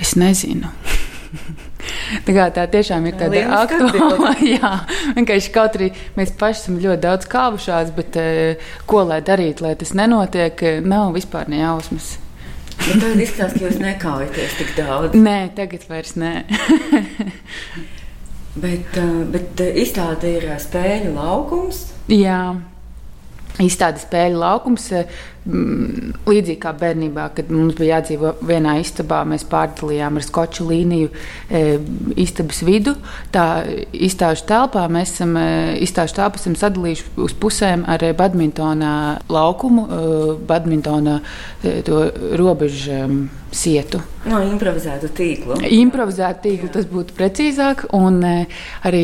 es 0.02 0.16
nezinu. 0.18 0.70
Tā, 1.80 2.34
kā, 2.36 2.48
tā 2.54 2.66
tiešām 2.72 3.06
ir 3.08 3.18
tāda 3.20 3.44
aktuāla. 3.62 4.34
Jā, 4.56 4.72
vienkārši 5.16 5.52
kaut 5.56 5.78
arī 5.80 5.92
mēs 6.18 6.34
paši 6.40 6.64
esam 6.64 6.80
ļoti 6.84 7.04
daudz 7.06 7.30
kāvušās, 7.32 7.94
bet 7.96 8.18
uh, 8.20 8.72
ko 8.90 9.06
lai 9.08 9.22
darītu, 9.26 9.66
lai 9.68 9.76
tas 9.80 9.94
nenotiek, 9.98 10.64
nav 10.86 11.14
vispār 11.16 11.50
nejausmas. 11.52 12.18
Bet 12.80 13.00
tagad 13.02 13.24
izskatās, 13.24 13.56
ka 13.56 13.64
jūs 13.66 13.80
nekaujaties 13.84 14.58
tik 14.60 14.74
daudz. 14.78 15.16
Nē, 15.20 15.38
tagad 15.56 15.86
vairs 15.90 16.16
nē. 16.20 16.34
bet, 18.66 19.00
uh, 19.00 19.22
bet 19.32 19.64
izstāde 19.70 20.36
ir 20.40 20.50
spēļu 20.60 21.16
laukums. 21.16 21.86
Jā. 22.12 22.42
Izstāde 23.60 24.00
spēļu 24.00 24.40
laukums 24.40 24.92
līdzīgi 25.48 26.60
kā 26.62 26.74
bērnībā, 26.78 27.30
kad 27.38 27.50
mums 27.54 27.78
bija 27.80 27.98
jādzīvo 27.98 28.34
vienā 28.46 28.76
istabā, 28.82 29.22
mēs 29.28 29.46
pārdalījām 29.50 30.20
ar 30.20 30.26
skoču 30.26 30.68
līniju 30.68 31.10
e, 31.10 31.64
istabas 32.20 32.62
vidu. 32.68 32.96
Tā 33.34 33.64
izstāžu 33.96 34.46
telpā 34.50 34.86
mēs 34.92 35.16
esam, 35.16 35.38
e, 35.40 35.80
izstāžu 35.86 36.20
telpu 36.20 36.42
esam 36.42 36.58
sadalījuši 36.60 37.10
uz 37.24 37.36
pusēm 37.40 37.88
ar 37.90 38.04
badmintona 38.20 38.94
laukumu, 39.32 39.88
e, 39.88 40.38
badmintona 40.50 41.20
robežu 42.40 43.06
sietu. 43.56 44.02
No 44.30 44.42
improvizētu 44.46 45.10
tīklu. 45.16 45.58
Improvizētu 45.80 46.44
tīklu 46.44 46.70
tas 46.74 46.86
būtu 46.90 47.16
precīzāk, 47.18 47.86
un 47.98 48.20
arī 48.22 49.04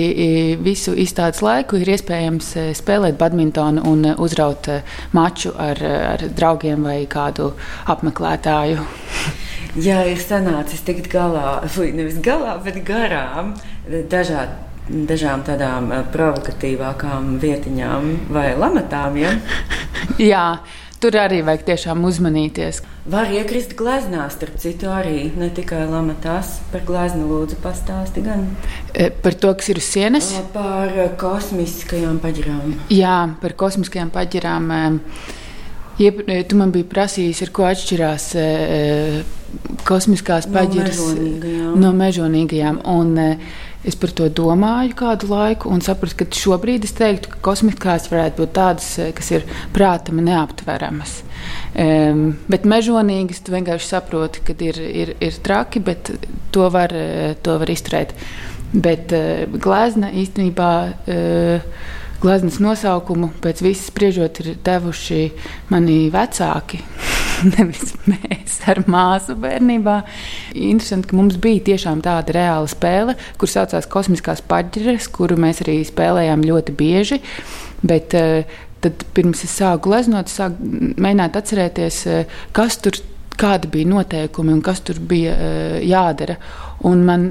visu 0.62 0.94
izstādes 0.94 1.42
laiku 1.46 1.80
ir 1.82 1.96
iespējams 1.96 2.52
spēlēt 2.78 3.18
badmintonu 3.18 3.86
un 3.90 4.06
uzraut 4.22 4.70
maču 5.18 5.56
ar, 5.58 5.82
ar 6.14 6.28
draugiem 6.38 6.86
vai 6.86 7.00
kādu 7.10 7.54
apmeklētāju. 7.92 8.86
Jā, 9.88 10.06
ir 10.08 10.22
sanācis 10.24 10.86
tikt 10.88 11.10
galā, 11.12 11.58
nevis 11.96 12.22
galā, 12.24 12.56
bet 12.64 12.80
garām 12.88 13.56
dažādi. 14.12 14.62
Dažām 14.86 15.42
tādām 15.42 15.88
eh, 15.90 16.04
provokatīvākām 16.14 17.40
vietiņām 17.42 18.10
vai 18.30 18.52
lamatām. 18.54 19.16
Ja? 19.18 19.32
Jā, 20.32 20.44
tur 21.02 21.18
arī 21.18 21.40
vajag 21.42 21.64
tiešām 21.72 22.04
uzmanīties. 22.06 22.84
Var 23.10 23.32
iekrist 23.34 23.74
gleznā, 23.78 24.28
starp 24.34 24.60
citu, 24.62 24.92
arī 24.94 25.32
ne 25.38 25.50
tikai 25.54 25.84
lamatās. 25.90 26.60
Par 26.70 26.86
gleznu 26.86 27.26
lūdzu 27.32 27.58
pastāsti 27.62 28.22
gan. 28.26 28.46
E, 28.94 29.10
par 29.10 29.34
to, 29.38 29.56
kas 29.58 29.74
ir 29.74 29.82
uz 29.82 29.90
sienas? 29.90 30.30
Par 30.54 30.94
kosmiskajām 31.22 32.22
paģirām. 32.22 32.78
Jā, 32.94 33.18
par 33.42 33.58
kosmiskajām 33.58 34.14
paģirām. 34.14 34.70
Jeb, 35.98 36.20
e, 36.28 36.42
tu 36.44 36.58
man 36.60 36.74
biji 36.76 36.88
prasījis, 36.92 37.40
ar 37.46 37.52
ko 37.56 37.68
atšķirās 37.70 38.26
e, 38.36 38.48
e 38.76 39.76
kosmiskās 39.88 40.50
paģiras 40.52 41.00
no 41.00 41.14
mežonīgajām. 41.14 41.78
No 41.80 41.92
mežonīgajām. 41.96 42.82
Un, 42.92 43.14
e, 43.22 43.38
es 43.88 43.96
par 44.02 44.12
to 44.18 44.28
domāju 44.28 44.92
kādu 45.00 45.30
laiku 45.32 45.72
un 45.72 45.84
sapratu, 45.86 46.18
ka 46.20 46.28
šobrīd 46.36 46.88
es 46.88 46.96
teiktu, 46.98 47.32
ka 47.32 47.42
kosmiskās 47.48 48.10
varētu 48.12 48.44
būt 48.44 48.54
tādas, 48.58 48.90
e, 49.00 49.08
kas 49.16 49.32
ir 49.38 49.48
prātam 49.76 50.20
neaptveramas. 50.26 51.22
Um, 51.76 52.32
bet 52.50 52.64
mežonīgas 52.68 53.44
tu 53.46 53.54
vienkārši 53.54 53.92
saproti, 53.92 54.42
ka 54.48 54.56
ir, 54.66 54.80
ir, 54.82 55.12
ir 55.24 55.36
traki, 55.46 55.80
bet 55.84 56.10
to 56.56 56.68
var, 56.74 56.92
to 57.46 57.60
var 57.62 57.72
izturēt. 57.72 58.16
Bet 58.74 59.14
uh, 59.16 59.46
glezna 59.62 60.10
īstenībā. 60.12 60.72
Uh, 61.06 62.02
gleznas 62.24 62.62
nosaukumu 62.64 63.32
pēc 63.44 63.64
visas 63.66 63.90
spriežot 63.92 64.42
ir 64.44 64.56
devuši 64.66 65.30
mani 65.74 66.06
vecāki. 66.14 66.84
nevis 67.56 67.94
mēs 68.08 68.60
ar 68.70 68.82
māsu 68.90 69.36
bērnībā. 69.40 70.00
Interesanti, 70.56 71.10
ka 71.10 71.18
mums 71.18 71.40
bija 71.42 71.64
tiešām 71.72 72.04
tāda 72.06 72.36
reāla 72.36 72.70
spēle, 72.72 73.16
kur 73.40 73.52
saucās 73.52 73.90
Kosmiskās 73.92 74.44
paģeres, 74.48 75.10
kuru 75.14 75.38
mēs 75.42 75.64
arī 75.66 75.80
spēlējām 75.88 76.46
ļoti 76.46 76.76
bieži. 76.78 77.20
Bet, 77.86 78.16
uh, 78.18 78.62
tad 78.84 79.06
pirms 79.18 79.44
es 79.48 79.58
sāku 79.60 79.90
gleznot, 79.90 80.32
sāku 80.32 80.70
mēģināt 81.02 81.40
atcerēties, 81.42 82.00
uh, 82.10 82.40
kas 82.56 82.80
tur 82.84 83.00
kādi 83.36 83.72
bija 83.72 83.92
noteikumi 83.92 84.56
un 84.56 84.64
kas 84.66 84.82
tur 84.86 85.02
bija 85.04 85.36
uh, 85.36 85.76
jādara. 85.84 86.40
Un 86.88 87.04
man 87.08 87.30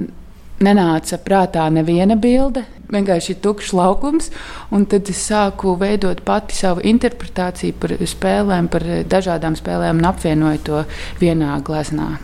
nenāca 0.63 1.19
prātā 1.19 1.67
neviena 1.73 2.17
bilde, 2.21 2.65
vienkārši 2.93 3.39
tukšs 3.43 3.73
laukums. 3.75 4.31
Tad 4.71 5.11
es 5.11 5.25
sāku 5.29 5.75
veidot 5.81 6.23
pati 6.27 6.57
savu 6.57 6.85
interpretāciju 6.85 7.77
par 7.81 7.97
spēlēm, 7.99 8.71
par 8.71 8.87
dažādām 9.11 9.59
spēlēm 9.59 10.03
un 10.03 10.09
apvienoju 10.13 10.65
to 10.67 10.85
vienā 11.23 11.59
gleznā, 11.67 12.17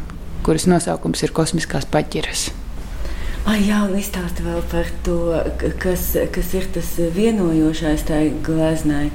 kuras 0.46 0.68
nosaukums 0.70 1.22
ir 1.26 1.34
Kosmiskās 1.36 1.88
paķiras. 1.90 2.50
Ai, 3.48 3.62
jā, 3.64 3.80
un 3.88 3.96
izstāsti 3.96 4.44
vēl 4.44 4.60
par 4.70 4.88
to, 5.04 5.20
kas, 5.80 6.10
kas 6.34 6.50
ir 6.58 6.66
tas 6.74 6.90
vienojošais 7.16 8.04
tajā 8.10 8.34
gleznai. 8.44 9.06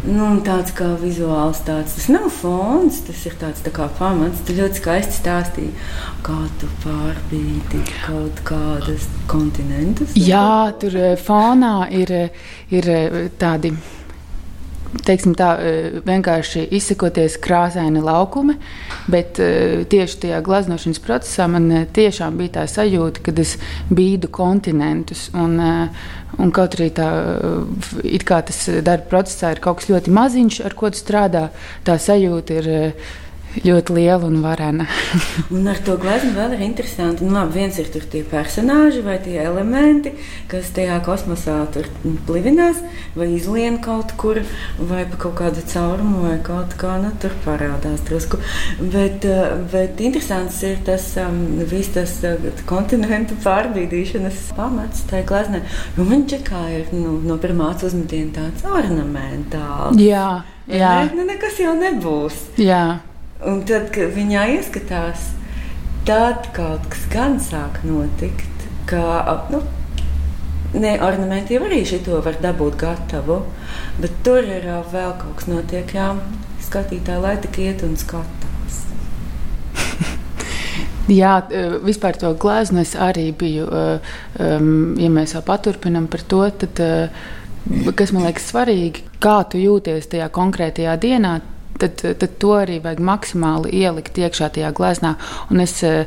Nu, 0.00 0.30
tāds 0.40 0.72
kā 0.72 0.86
vizuāls 0.96 1.60
tāds. 1.66 1.98
Tas 1.98 2.06
nav 2.08 2.30
fons, 2.32 3.02
tas 3.04 3.20
ir 3.28 3.34
tāds 3.40 3.60
tā 3.64 3.72
kā 3.74 3.90
pamats. 3.98 4.40
Tu 4.48 4.56
ļoti 4.56 4.80
skaisti 4.80 5.18
stāstīji, 5.18 5.74
kā 6.24 6.38
tu 6.60 6.70
pārbīdi 6.86 7.82
kaut 7.98 8.40
kādas 8.48 9.04
kontinentus. 9.28 10.16
Jā, 10.16 10.72
tur 10.80 10.96
eh, 10.96 11.16
fonā 11.20 11.74
ir, 11.92 12.14
ir 12.72 12.92
eh, 12.94 13.18
tādi 13.40 13.74
teiksim, 15.06 15.34
tā, 15.38 15.50
e, 15.62 16.00
vienkārši 16.06 16.66
izsakoties 16.76 17.38
krāsaini 17.42 18.02
laukumi, 18.04 18.56
bet 19.10 19.38
e, 19.42 19.50
tieši 19.90 20.20
tajā 20.24 20.40
glaznošanas 20.46 21.02
procesā 21.04 21.46
man 21.50 21.70
e, 21.70 21.84
tiešām 21.94 22.38
bija 22.40 22.58
tā 22.60 22.66
sajūta, 22.70 23.22
ka 23.24 23.34
es 23.42 23.56
bīdu 23.90 24.30
kontinentus. 24.34 25.28
Un, 25.38 25.58
un 26.40 26.52
kaut 26.54 26.76
arī 26.78 26.90
tā, 26.94 27.08
it 28.04 28.26
kā 28.28 28.40
tas 28.46 28.64
darba 28.82 29.08
procesā 29.10 29.54
ir 29.54 29.62
kaut 29.62 29.80
kas 29.80 29.90
ļoti 29.92 30.14
maziņš, 30.14 30.60
ar 30.66 30.76
ko 30.78 30.90
tu 30.92 31.02
strādā, 31.02 31.48
tā 31.86 31.98
sajūta 32.00 32.60
ir 32.60 32.70
ļoti 33.64 33.94
liela 33.96 34.28
un 34.28 34.38
varena. 34.44 34.86
un 35.54 35.66
ar 35.70 35.80
to 35.84 35.96
glezniecību 36.00 36.36
vēl 36.38 36.54
ir 36.56 36.64
interesanti. 36.64 37.26
Nu, 37.26 37.34
labi, 37.34 37.58
viens 37.58 37.78
ir 37.80 37.90
tie 37.90 38.22
personāļi 38.26 39.02
vai 39.06 39.16
tie 39.22 39.38
elementi, 39.42 40.12
kas 40.50 40.70
tajā 40.76 41.00
kosmosā 41.06 41.56
tur 41.74 41.88
plivinās, 42.28 42.78
vai 43.16 43.30
izlien 43.34 43.80
kaut 43.82 44.14
kur, 44.20 44.42
vai 44.78 45.02
pa 45.10 45.18
kaut 45.24 45.36
kādu 45.40 45.64
caurumu, 45.72 46.22
vai 46.28 46.36
kaut 46.46 46.76
kā 46.80 46.96
nu, 47.02 47.10
tur 47.22 47.34
parādās 47.46 48.04
drusku. 48.08 48.40
Bet, 48.80 49.26
eh, 49.26 49.56
bet 49.72 50.00
interesants 50.00 50.62
ir 50.66 50.78
tas 50.86 51.10
um, 51.20 51.42
viss 51.70 51.92
tas 51.96 52.16
uh, 52.28 52.48
kontinentu 52.70 53.38
pārbīdīšanas 53.44 54.50
pamats 54.56 55.04
tajā 55.10 55.26
gleznē. 55.28 55.64
Jo 55.98 56.06
viņš 56.06 56.38
kā 56.46 56.62
ir 56.78 56.94
nu, 56.94 57.18
no 57.26 57.36
pirmās 57.42 57.82
uzmetiena 57.86 58.36
tāds 58.38 58.66
ornamentāls. 58.68 59.98
Jā. 60.00 60.42
Jā. 60.70 60.90
Ne, 61.08 61.16
nu, 61.18 61.26
nekas 61.26 61.58
jau 61.58 61.74
nebūs. 61.74 62.36
Jā. 62.60 63.00
Un 63.40 63.62
tad, 63.64 63.86
kad 63.94 64.10
viņā 64.12 64.42
ieskatās, 64.58 65.30
tad 66.04 66.50
kaut 66.52 66.84
kas 66.92 67.06
gan 67.12 67.38
sāk 67.40 67.78
notikt. 67.88 68.66
Kā, 68.90 69.00
nu, 69.52 69.62
ne, 70.74 70.90
ornamenti 71.00 71.56
jau 71.56 71.62
arī 71.64 71.78
šito 71.88 72.18
var 72.24 72.36
dabūt 72.42 72.76
gatavu, 72.82 73.38
bet 74.02 74.18
tur 74.26 74.44
ir 74.44 74.66
vēl 74.92 75.14
kaut 75.22 75.38
kas 75.38 75.48
notiek. 75.48 75.94
Jā, 75.96 76.10
skatītāji, 76.66 77.22
lai 77.24 77.36
tik 77.40 77.56
iet 77.64 77.84
un 77.86 77.96
skatās. 78.00 78.82
Jā, 81.20 81.38
vispār 81.86 82.18
to 82.20 82.34
gleznu 82.36 82.82
es 82.84 82.92
arī 82.92 83.30
biju. 83.32 83.70
Ja 84.36 85.14
mēs 85.16 85.32
vēl 85.38 85.46
paturpinām 85.48 86.10
par 86.12 86.26
to, 86.28 86.42
tad, 86.60 86.84
kas 87.96 88.12
man 88.12 88.28
liekas 88.28 88.50
svarīgi, 88.52 89.06
kā 89.22 89.38
tu 89.48 89.64
jūties 89.64 90.12
tajā 90.12 90.28
konkrētajā 90.36 90.98
dienā, 91.00 91.38
tad, 91.80 92.04
tad 92.22 92.36
to 92.42 92.54
arī 92.60 92.80
vajag 92.84 93.02
maksimāli 93.10 93.72
ielikt 93.82 94.20
iekšā 94.20 94.52
tajā 94.56 94.72
gleznā. 94.76 95.16
Un 95.50 95.64
es 95.64 95.78
uh, 95.86 96.04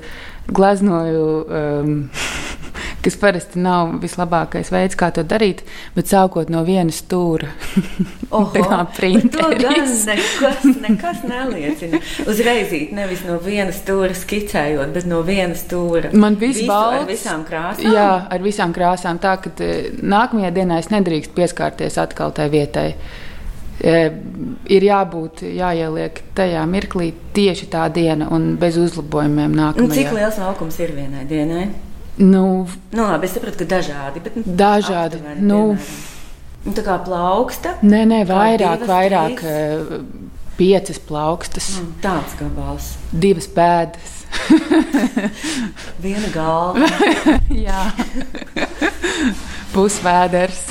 gleznoju. 0.47 1.29
Um, 1.49 1.97
kas 3.03 3.17
parasti 3.19 3.59
nav 3.59 3.97
vislabākais 4.01 4.69
veids, 4.71 4.95
kā 4.99 5.09
to 5.13 5.23
darīt, 5.27 5.63
bet 5.95 6.07
sākot 6.07 6.51
no 6.51 6.63
vienas 6.67 7.01
stūra. 7.03 7.49
tā 8.55 8.63
kā 8.63 8.79
printeris. 8.95 10.05
Nekas, 10.07 10.67
nekas 10.85 11.25
neliecina. 11.27 11.99
Uzreiz 12.29 12.71
nevis 12.95 13.25
no 13.27 13.37
vienas 13.43 13.81
stūra 13.83 14.15
skicējot, 14.17 14.93
bet 14.95 15.09
no 15.09 15.19
vienas 15.27 15.65
stūra. 15.67 16.13
Man 16.15 16.39
viss 16.39 16.63
balts. 16.69 17.03
Ar 17.03 17.11
visām 17.11 17.43
krāsām? 17.47 17.91
Jā, 17.91 18.09
ar 18.31 18.45
visām 18.45 18.75
krāsām. 18.75 19.19
Tā, 19.23 19.35
ka 19.43 19.51
eh, 19.63 19.91
nākamajā 19.99 20.53
dienā 20.55 20.79
es 20.83 20.89
nedrīkst 20.93 21.35
pieskārties 21.35 21.99
atkal 22.01 22.31
tai 22.35 22.47
vietai. 22.53 22.93
E, 23.83 23.93
ir 24.71 24.85
jābūt, 24.87 25.41
jāieliek 25.57 26.21
tajā 26.37 26.61
mirklī 26.71 27.09
tieši 27.35 27.67
tā 27.73 27.89
diena 27.91 28.29
un 28.31 28.53
bez 28.59 28.77
uzlabojumiem 28.79 29.57
nākamajā. 29.59 29.83
Un 29.83 29.91
cik 29.91 30.13
liels 30.15 30.39
laukums 30.39 30.79
ir 30.79 30.93
vienai 30.95 31.25
dienai? 31.27 31.65
Nu, 32.15 32.45
nu, 32.93 33.03
labi, 33.03 33.27
es 33.27 33.35
saprotu, 33.35 33.63
ka 33.63 33.67
dažādi. 33.75 34.21
Bet, 34.23 34.37
nu, 34.39 34.55
dažādi. 34.57 35.19
Nu, 35.43 35.61
un 36.63 36.77
tā 36.77 36.85
kā 36.85 36.95
plauksta? 37.03 37.75
Nē, 37.83 38.05
nē, 38.07 38.21
vairāk, 38.29 38.85
divas, 38.85 38.93
vairāk. 38.93 39.41
Trīs? 39.43 40.31
Piecas 40.53 40.99
plaukstas. 41.01 41.71
Mm, 41.81 41.93
tāds 42.03 42.35
gabals. 42.37 42.91
Divas 43.09 43.49
pēdas. 43.49 44.19
Viena 46.03 46.29
galva. 46.33 46.87
Jā. 47.65 47.87
Pusvēders. 49.73 50.67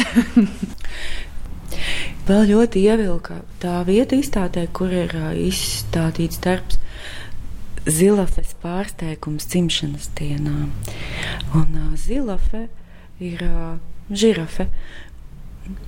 Vēl 2.23 2.45
ļoti 2.53 2.85
ievilka 2.87 3.41
tā 3.59 3.81
vieta 3.83 4.15
izstādē, 4.15 4.69
kur 4.71 4.93
ir 4.95 5.11
izstādīts 5.43 6.39
darbs. 6.45 6.79
Zilafes 7.83 8.53
pārsteigums 8.63 9.49
dzimšanas 9.51 10.07
dienā. 10.15 10.69
Un 11.59 11.81
uh, 11.81 11.89
zilafe 11.99 12.69
ir 13.19 13.43
uh, 13.43 13.75
žirafe. 14.07 14.69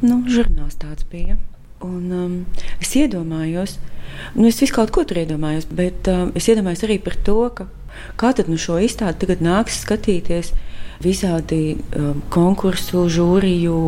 Nu, 0.02 0.24
žurnāls 0.26 0.74
tāds 0.82 1.06
bija. 1.06 1.38
Un, 1.86 2.10
um, 2.10 2.36
es 2.82 2.90
iedomājos, 2.98 3.78
nu, 4.34 4.48
es 4.50 4.58
visu 4.58 4.74
kaut 4.74 4.90
ko 4.90 5.06
tur 5.06 5.22
iedomājos, 5.22 5.70
bet 5.70 6.10
um, 6.10 6.34
es 6.34 6.50
iedomājos 6.50 6.82
arī 6.88 6.98
par 6.98 7.14
to, 7.14 7.40
ka 7.54 7.70
kā 8.18 8.34
tad 8.34 8.50
nu 8.50 8.58
šo 8.58 8.82
izstādi 8.82 9.22
tagad 9.22 9.42
nāks 9.44 9.84
skatīties 9.86 10.50
visādi 11.04 11.76
um, 11.94 12.24
konkursu, 12.34 13.06
žūriju 13.06 13.84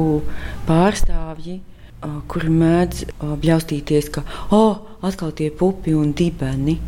pārstāvji 0.71 1.65
kuri 2.03 2.51
mēdz 2.53 3.05
bļaustīties, 3.43 4.11
ka 4.15 4.23
oh, 4.55 4.83
atkal 5.07 5.33
tie 5.37 5.51
pupi 5.51 5.95
un 5.97 6.13
dibeni. 6.17 6.79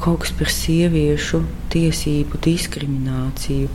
Kaut 0.00 0.24
kas 0.24 0.32
par 0.34 0.50
sieviešu 0.50 1.40
tiesību 1.72 2.40
diskrimināciju, 2.42 3.68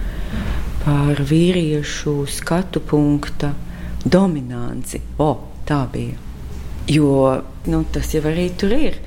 par 0.83 1.21
vīriešu 1.29 2.15
skatu 2.29 2.83
punkta 2.83 3.53
dominanci. 4.03 4.99
O, 5.23 5.31
tā 5.67 5.85
bija. 5.91 6.17
Jo 6.89 7.39
nu, 7.69 7.83
tas 7.93 8.11
jau 8.13 8.25
arī 8.27 8.49
tur 8.57 8.75
ir. 8.75 8.99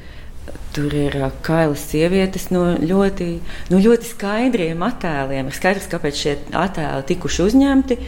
Tur 0.72 0.94
ir 0.96 1.14
kailas 1.44 1.82
sievietes 1.90 2.48
no 2.50 2.64
ļoti, 2.80 3.26
no 3.70 3.80
ļoti 3.82 4.08
skaidriem 4.08 4.80
attēliem. 4.86 5.50
Ir 5.50 5.56
skaidrs, 5.56 5.90
kāpēc 5.92 6.20
šie 6.22 6.36
attēli 6.56 7.08
tikuši 7.12 7.44
uzņemti. 7.44 7.98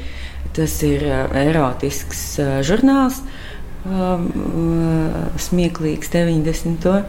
Tas 0.54 0.76
ir 0.86 1.02
erotisks 1.34 2.20
žurnāls, 2.66 3.22
smieklīgs 5.48 6.12
90. 6.14 7.00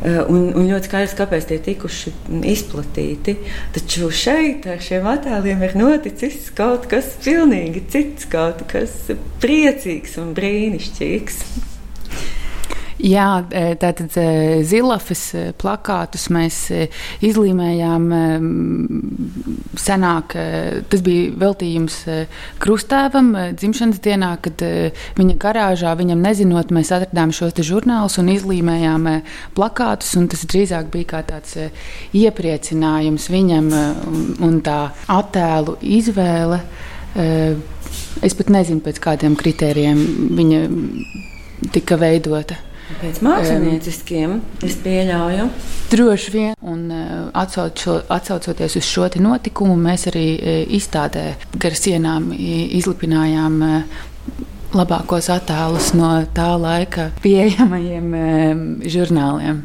Un, 0.00 0.46
un 0.56 0.64
ļoti 0.64 0.88
skaidrs, 0.88 1.12
kāpēc 1.18 1.44
tie 1.50 1.58
tikuši 1.60 2.14
izplatīti. 2.48 3.34
Taču 3.74 4.08
šeit 4.08 4.64
ar 4.72 4.80
šiem 4.80 5.04
attēliem 5.12 5.60
ir 5.66 5.76
noticis 5.76 6.48
kaut 6.56 6.88
kas 6.88 7.10
pilnīgi 7.20 7.84
cits, 7.92 8.24
kaut 8.32 8.64
kas 8.70 8.94
priecīgs 9.44 10.16
un 10.22 10.32
brīnišķīgs. 10.38 11.42
Jā, 13.00 13.46
e, 13.48 13.74
tātad 13.80 14.12
e, 14.20 14.24
zilafes 14.66 15.22
e, 15.32 15.42
plakātus 15.56 16.26
mēs 16.32 16.56
izlīmējām 17.24 18.04
senāk. 19.80 20.36
Tas 20.90 21.04
bija 21.06 21.30
veltījums 21.40 21.96
krustēvam 22.60 23.32
dzimšanas 23.56 24.02
dienā, 24.04 24.34
kad 24.44 24.64
viņa 25.16 25.38
garāžā, 25.40 25.94
viņam 25.96 26.20
nezinot, 26.26 26.74
mēs 26.76 26.92
atradām 26.96 27.32
šos 27.32 27.56
žurnālus 27.64 28.18
un 28.20 28.30
izlīmējām 28.34 29.08
plakātus. 29.56 30.12
Tas 30.30 30.44
drīzāk 30.52 30.92
bija 30.92 31.12
kā 31.14 31.24
tāds 31.32 31.56
iepriecinājums 32.16 33.30
viņam 33.32 33.74
un 34.44 34.60
tā 34.66 34.80
attēlu 35.08 35.78
izvēle. 35.80 36.60
Es 38.20 38.36
pat 38.36 38.52
nezinu, 38.52 38.84
pēc 38.84 39.00
kādiem 39.02 39.38
kritērijiem 39.40 40.02
viņa 40.36 40.66
tika 41.72 41.96
veidota. 42.00 42.66
Pēc 42.98 43.20
mākslinieciskiem 43.24 44.32
es 44.66 44.74
pieļauju. 44.82 45.46
Droši 45.92 46.32
vien, 46.34 46.54
un 46.60 46.90
atsauco, 47.38 48.00
atsaucoties 48.12 48.76
uz 48.80 48.88
šo 48.88 49.08
notikumu, 49.22 49.76
mēs 49.78 50.08
arī 50.10 50.24
izstādē 50.76 51.24
gar 51.62 51.76
sienām 51.78 52.30
izlipinājām 52.34 53.62
labākos 54.74 55.30
attēlus 55.32 55.92
no 55.98 56.12
tā 56.34 56.50
laika 56.60 57.10
pieejamajiem 57.22 58.12
žurnāliem. 58.86 59.64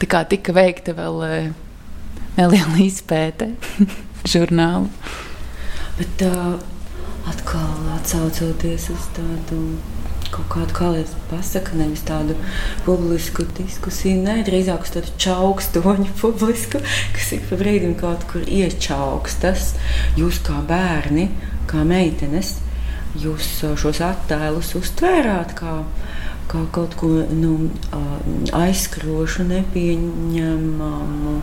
Tā 0.00 0.10
kā 0.10 0.24
tika 0.28 0.54
veikta 0.56 0.94
vēl 0.96 1.22
neliela 2.36 2.80
izpēte 2.84 3.52
žurnālu. 4.32 4.90
Bet 5.96 6.26
uh, 6.26 6.56
atkal 7.30 7.86
atcaucoties 7.96 8.90
uz 8.92 9.06
tādu 9.16 9.60
kaut 10.34 10.48
kādu, 10.52 10.74
kā 10.76 10.90
lai 10.94 11.04
pasakā, 11.30 11.76
nevis 11.78 12.04
tādu 12.06 12.36
publisku 12.86 13.46
diskusiju, 13.56 14.22
ne 14.26 14.40
drīzāk 14.46 14.86
uz 14.86 14.92
tādu 14.96 15.14
čaukstoņu 15.22 16.12
publisku, 16.22 16.82
kas 17.16 17.32
ik 17.36 17.48
pa 17.50 17.58
brīdim 17.60 17.96
kaut 18.00 18.26
kur 18.30 18.46
iečaukstas. 18.46 19.74
Jūs 20.18 20.40
kā 20.46 20.60
bērni, 20.68 21.28
kā 21.70 21.84
meitenes, 21.86 22.56
jūs 23.20 23.58
šos 23.80 24.02
attēlus 24.04 24.74
uztvērāt 24.78 25.54
kā, 25.58 25.78
kā 26.50 26.64
kaut 26.74 26.96
ko 27.00 27.10
nu, 27.32 27.70
aizskrošu, 28.56 29.46
nepieņemamu, 29.50 31.38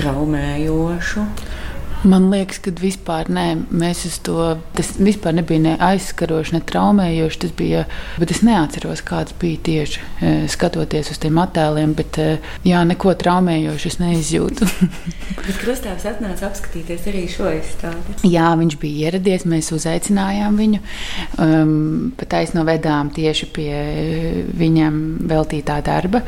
traumējošu. 0.00 1.28
Man 2.04 2.28
liekas, 2.28 2.58
ka 2.60 2.70
vispār 2.76 3.30
nē, 3.32 3.44
mēs 3.72 4.04
uz 4.08 4.18
to. 4.26 4.36
Tas 4.76 4.92
vispār 5.00 5.34
nebija 5.38 5.62
ne 5.62 5.72
aizskaroši, 5.82 6.56
ne 6.56 6.60
traumējoši. 6.68 7.40
Tas 7.42 7.54
bija, 7.56 7.84
bet 8.20 8.34
es 8.34 8.42
neatceros, 8.46 9.02
kāds 9.06 9.34
bija 9.40 9.62
tieši 9.68 10.02
e, 10.02 10.32
skatoties 10.52 11.10
uz 11.14 11.20
tiem 11.22 11.40
attēliem. 11.40 11.94
Bet, 11.96 12.20
e, 12.20 12.36
jā, 12.68 12.82
neko 12.88 13.14
traumējošu 13.18 13.90
es 13.90 13.98
neizjūtu. 14.02 14.68
bet 15.46 15.60
Krustāvs 15.62 16.06
atnāca 16.12 16.50
apskatīties 16.50 17.08
arī 17.10 17.24
šo 17.32 17.50
izstādi. 17.56 18.18
Jā, 18.28 18.52
viņš 18.60 18.78
bija 18.82 19.08
ieradies, 19.08 19.48
mēs 19.48 19.72
uzaicinājām 19.76 20.60
viņu. 20.60 20.82
Um, 21.42 21.76
pat 22.20 22.40
aiznovedām 22.42 23.14
tieši 23.16 23.50
pie 23.56 23.70
viņam 24.56 25.00
veltītā 25.32 25.80
darba. 25.86 26.22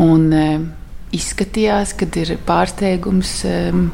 Un, 0.00 0.28
um, 0.30 0.72
izskatījās, 1.16 1.96
ka 1.98 2.06
ir 2.20 2.36
pārsteigums. 2.46 3.40
Um, 3.48 3.88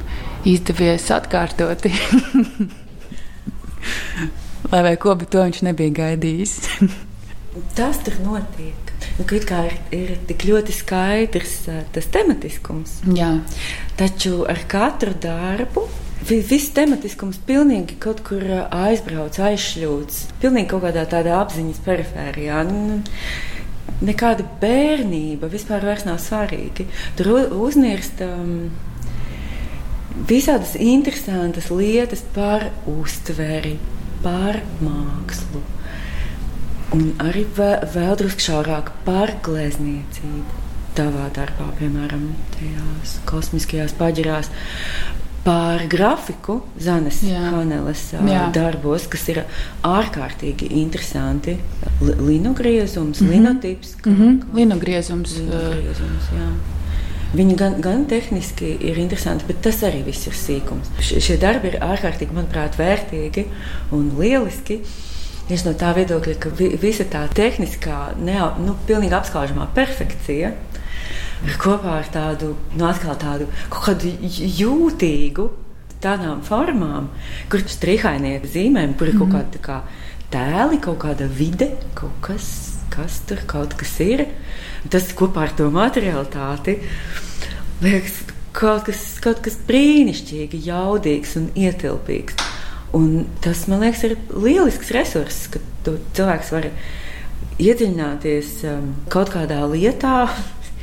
izdevies 0.47 1.11
atkārtoti. 1.15 1.93
Lai 4.73 4.83
vai 4.83 4.97
ko, 4.99 5.15
bet 5.19 5.31
to 5.35 5.45
viņš 5.45 5.63
nebija 5.67 5.95
gaidījis. 6.01 6.57
Tas 7.79 8.01
tur 8.05 8.19
notiek. 8.25 8.83
Nu, 9.17 9.25
kā 9.25 9.63
ir, 9.69 9.77
ir 9.97 10.11
tik 10.29 10.45
ļoti 10.49 10.75
skaidrs 10.77 11.55
tas 11.95 12.09
tematiskums. 12.13 12.99
Jā. 13.17 13.31
Taču 13.97 14.43
ar 14.49 14.61
katru 14.69 15.15
darbu 15.21 15.87
viss 16.27 16.73
tematiskums 16.77 17.39
pilnīgi 17.47 17.97
kaut 18.03 18.21
kur 18.27 18.43
aizbrauc, 18.67 19.39
aizšļūts. 19.49 20.21
Pilnīgi 20.43 20.69
kaut 20.73 20.85
kādā 20.85 21.07
tādā 21.09 21.39
apziņas 21.41 21.81
perifērijā. 21.87 22.61
Nu, 22.69 23.01
nekāda 24.05 24.45
bērnība 24.61 25.49
vispār 25.53 25.87
nav 26.09 26.21
svarīga. 26.21 26.89
Tur 27.17 27.33
uznirst. 27.57 28.21
Um, 28.27 28.69
visādas 30.29 30.75
interesantas 30.81 31.71
lietas 31.71 32.23
par 32.35 32.71
uztveri, 32.91 33.77
par 34.23 34.61
mākslu. 34.81 35.63
Un 36.97 37.11
arī 37.23 37.45
vēl, 37.57 37.83
vēl 37.95 38.15
drusku 38.21 38.47
šaurāk 38.47 38.93
par 39.05 39.35
glezniecību. 39.45 40.63
Tavā 40.97 41.27
darbā, 41.37 41.67
piemēram, 41.77 42.31
tajās 42.55 43.19
kosmiskajās 43.29 43.93
paģirās, 43.99 44.49
par 45.45 45.85
grafiku 45.93 46.63
Zanes 46.81 47.21
Haneles 47.31 48.09
darbos, 48.55 49.05
kas 49.13 49.29
ir 49.31 49.43
ārkārtīgi 49.87 50.71
interesanti. 50.81 51.59
Linogriezums, 52.01 53.21
mm 53.21 53.27
-hmm. 53.27 53.31
linotips. 53.31 53.95
Kā, 54.01 54.11
mm 54.11 54.17
-hmm. 54.17 54.57
Linogriezums. 54.57 55.37
Linogriezums 55.37 56.33
jā. 56.39 56.49
Viņi 57.37 57.57
gan, 57.59 57.81
gan 57.85 58.07
tehniski 58.09 58.71
ir 58.89 59.01
interesanti, 59.03 59.45
bet 59.49 59.61
tas 59.67 59.83
arī 59.85 60.05
viss 60.07 60.29
ir 60.31 60.37
sīkums. 60.37 60.93
Šie 61.03 61.37
darbi 61.41 61.73
ir 61.73 61.83
ārkārtīgi, 61.85 62.33
manuprāt, 62.37 62.79
vērtīgi 62.81 63.45
un 63.97 64.09
lieliski. 64.17 64.81
Tieši 65.47 65.69
no 65.69 65.75
tā 65.79 65.93
viedokļa, 65.95 66.37
ka 66.43 66.51
vi, 66.59 66.73
visa 66.81 67.05
tā 67.11 67.27
tehniskā, 67.37 68.17
ne, 68.19 68.39
nu, 68.63 68.75
pilnīgi 68.89 69.15
apskaužamā 69.15 69.69
perfekcija 69.77 70.55
kopā 71.61 72.01
ar 72.01 72.09
tādu, 72.11 72.55
nu, 72.75 72.89
tādu 73.21 73.47
kaut 73.71 73.85
kādu 73.85 74.11
jūtīgu 74.33 75.47
tādām 76.03 76.43
formām, 76.45 77.11
kur 77.51 77.63
ir 77.63 77.73
strīhainieki 77.73 78.51
zīmēm, 78.53 78.97
kur 78.99 79.11
ir 79.11 79.19
kaut 79.19 79.29
mhm. 79.29 79.37
kāda 79.37 79.63
kā 79.65 79.79
tēli, 80.33 80.81
kaut 80.83 81.01
kāda 81.05 81.29
vide, 81.31 81.71
kaut 81.99 82.17
kas, 82.25 82.49
kas 82.93 83.21
tur 83.29 83.43
kaut 83.49 83.77
kas 83.79 83.95
ir 84.05 84.27
tas 84.93 85.11
kopā 85.17 85.47
ar 85.47 85.55
to 85.59 85.69
materialitāti 85.75 86.79
liekas 87.83 88.23
kaut 88.57 88.87
kas, 88.89 89.03
kaut 89.23 89.43
kas 89.45 89.59
brīnišķīgi, 89.69 90.63
jaudīgs 90.67 91.37
un 91.41 91.51
ietilpīgs. 91.59 92.39
Un 92.97 93.27
tas, 93.45 93.67
man 93.69 93.83
liekas, 93.85 94.05
ir 94.07 94.17
lielisks 94.33 94.93
resurss, 94.95 95.51
ka 95.53 95.61
cilvēks 95.85 96.53
var 96.55 96.71
iedziļināties 97.61 98.53
um, 98.71 98.93
kaut 99.13 99.33
kādā 99.35 99.61
lietā, 99.69 100.29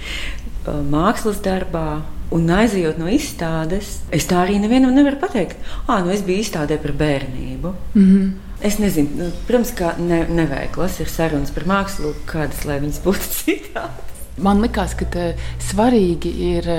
um, 0.69 0.83
mākslas 0.93 1.41
darbā. 1.45 2.03
Un 2.33 2.49
aizejot 2.49 2.97
no 2.97 3.09
izstādes, 3.13 3.99
es 4.13 4.25
tā 4.29 4.39
arī 4.41 4.57
nevienam 4.61 4.95
nevaru 4.95 5.19
pateikt, 5.21 5.59
ah, 5.85 6.01
nu 6.01 6.09
es 6.13 6.23
biju 6.25 6.41
izstādē 6.41 6.79
par 6.81 6.95
bērnību. 6.97 7.73
Mm 7.93 8.07
-hmm. 8.09 8.31
Es 8.63 8.77
nezinu, 8.79 9.09
nu, 9.17 9.31
protams, 9.47 9.71
ka 9.71 9.95
ne, 9.99 10.25
neveiklas 10.29 10.99
ir 10.99 11.09
sarunas 11.09 11.51
par 11.51 11.65
mākslu, 11.67 12.13
kādas 12.25 12.65
lai 12.65 12.79
viņas 12.79 13.01
būtu 13.03 13.29
citādas. 13.43 14.13
Man 14.37 14.61
liekas, 14.61 14.95
ka 14.95 15.33
svarīgi 15.61 16.31
ir, 16.55 16.69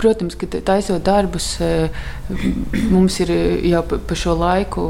protams, 0.00 0.36
ka 0.38 0.48
taisot 0.54 1.02
darbus, 1.04 1.54
mums 2.92 3.18
ir 3.24 3.32
jau 3.70 3.82
pa 3.86 4.16
šo 4.18 4.36
laiku 4.38 4.84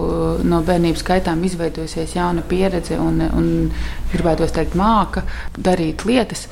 no 0.47 0.61
bērnības 0.67 1.05
gaitām 1.07 1.43
izveidojusies 1.47 2.17
jauna 2.17 2.45
pieredze 2.49 2.99
un, 3.01 3.23
un 3.25 3.49
gribētu 4.13 4.49
teikt, 4.55 4.77
māka 4.79 5.25
darīt 5.57 6.07
lietas. 6.09 6.47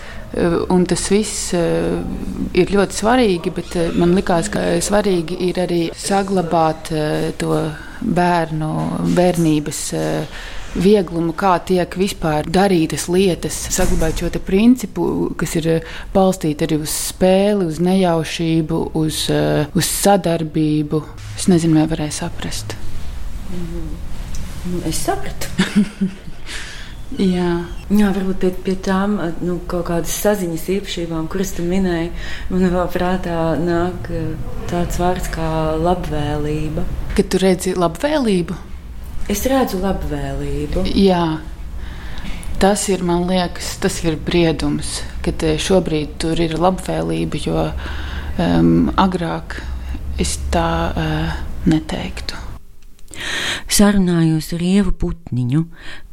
Un 0.73 0.87
tas 0.89 1.03
viss 1.13 1.53
ir 1.53 2.73
ļoti 2.73 2.97
svarīgi, 2.97 3.53
bet 3.53 3.77
man 4.01 4.15
liekas, 4.17 4.49
ka 4.53 4.65
svarīgi 4.81 5.37
ir 5.51 5.61
arī 5.61 5.83
saglabāt 5.93 6.89
to 7.41 7.59
bērnu 8.03 8.73
bērnības 9.17 9.83
vieglumu, 10.75 11.35
kā 11.37 11.57
tiek 11.67 11.97
vispār 11.99 12.49
darītas 12.49 13.09
lietas, 13.13 13.57
saglabājot 13.75 14.25
šo 14.25 14.43
principu, 14.47 15.07
kas 15.39 15.57
ir 15.61 15.69
eh, 15.69 15.91
balstīts 16.15 16.67
arī 16.67 16.81
uz 16.83 16.95
spēli, 17.11 17.69
uz 17.69 17.81
nejaušību, 17.83 18.81
uz, 18.99 19.27
eh, 19.33 19.69
uz 19.77 19.93
sadarbību. 20.03 21.03
Es 21.37 21.49
nezinu, 21.53 21.81
vai 21.81 21.87
varēju 21.93 22.19
saprast. 22.23 22.77
Mm. 23.53 23.95
Es 24.89 25.03
sapratu. 25.05 25.51
Jā. 27.21 27.51
Jā, 27.93 28.09
varbūt 28.15 28.39
pie, 28.41 28.51
pie 28.65 28.75
tām 28.81 29.19
nu, 29.45 29.59
kaut 29.69 29.85
kādas 29.91 30.15
saziņas 30.23 30.65
īpašībām, 30.79 31.27
kuras 31.29 31.53
tu 31.59 31.67
minēji, 31.67 32.09
man 32.49 32.65
vēl 32.73 32.89
prātā 32.95 33.43
nāk 33.61 34.09
tāds 34.73 34.97
vārds 35.03 35.29
kā 35.35 35.53
labvēlība. 35.77 36.87
Kad 37.19 37.29
tu 37.35 37.43
redzi 37.43 37.77
labvēlību? 37.77 38.72
Es 39.33 39.47
redzu 39.49 39.81
labvēlību. 39.81 40.85
Jā. 40.99 41.25
Tas 42.61 42.85
ir, 42.93 43.01
man 43.07 43.25
liekas, 43.31 43.73
tas 43.83 43.97
ir 44.05 44.19
briedums, 44.21 45.01
kad 45.25 45.41
šobrīd 45.59 46.19
tur 46.21 46.39
ir 46.43 46.59
labvēlība, 46.61 47.41
jo 47.41 47.65
um, 47.65 48.93
agrāk 49.01 49.57
es 50.21 50.37
tā 50.53 50.69
uh, 50.93 51.33
neteiktu. 51.65 52.39
Sarunājos 53.73 54.51
ar 54.53 54.63
Ievu 54.69 54.93
Putniņu, 55.01 55.65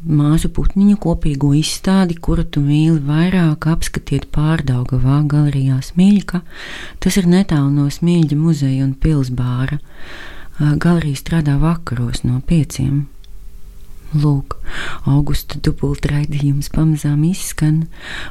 māsu 0.07 0.49
Putniņu 0.55 0.95
kopīgo 1.03 1.51
izstādi, 1.59 2.15
kuru 2.15 2.47
tu 2.47 2.63
mīli 2.63 3.01
vairāk 3.03 3.67
apskatiet 3.73 4.29
pārdaugavā 4.35 5.19
galerijā 5.27 5.81
Smīļka. 5.83 6.41
Tas 7.03 7.19
ir 7.19 7.27
netālu 7.27 7.71
no 7.75 7.91
Smīļa 7.91 8.39
muzeja 8.39 8.87
un 8.87 8.95
pilsbāra. 8.95 9.79
Galerija 10.59 11.15
strādā 11.15 11.55
vakaros 11.59 12.25
no 12.27 12.41
pieciem. 12.43 13.07
Lūk, 14.09 14.55
augusta 15.07 15.59
dubultraidījums 15.63 16.71
pamazām 16.73 17.21
izskan, 17.29 17.83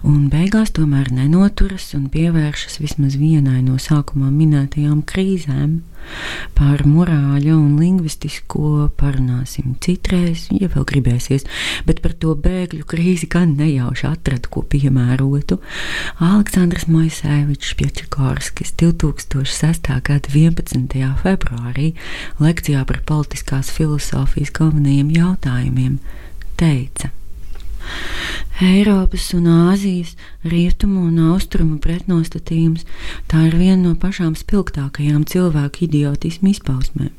un 0.03 0.26
beigās 0.33 0.74
tomēr 0.76 1.09
nenoturas 1.14 1.93
un 1.97 2.09
pievēršas 2.12 2.81
vismaz 2.83 3.14
vienai 3.16 3.62
no 3.62 3.79
sākumā 3.81 4.29
minētajām 4.35 5.05
krīzēm. 5.09 5.79
Par 6.59 6.85
morāļu 6.89 7.55
un 7.57 7.77
lingvistisko 7.81 8.89
parunāsim 8.99 9.77
citreiz, 9.85 10.47
ja 10.55 10.71
vēl 10.73 10.87
gribēsies, 10.89 11.47
bet 11.89 12.03
par 12.05 12.15
to 12.23 12.35
bēgļu 12.39 12.87
krīzi 12.89 13.29
gan 13.31 13.57
nejauši 13.59 14.09
atradu, 14.11 14.53
ko 14.53 14.65
piemērotu. 14.75 15.61
Aleksandrs 16.25 16.89
Moisēvičs 16.91 17.75
Piečikorskis 17.79 18.75
2006. 18.81 19.93
gada 20.09 20.35
11. 20.35 21.13
februārī 21.23 21.93
lekcijā 22.43 22.87
par 22.89 23.03
politiskās 23.09 23.71
filozofijas 23.75 24.55
galvenajiem 24.59 25.15
jautājumiem 25.19 26.01
teica. 26.59 27.13
Eiropas 28.59 29.28
un 29.39 29.45
Āzijas 29.47 30.16
rietumu 30.43 31.05
un 31.07 31.18
austrumu 31.30 31.76
pretnostatījums 31.78 32.82
tā 33.30 33.45
ir 33.47 33.53
viena 33.55 33.76
no 33.84 33.93
pašām 34.03 34.32
spilgtākajām 34.34 35.22
cilvēku 35.30 35.84
idiotismu 35.86 36.51
izpausmēm. 36.51 37.12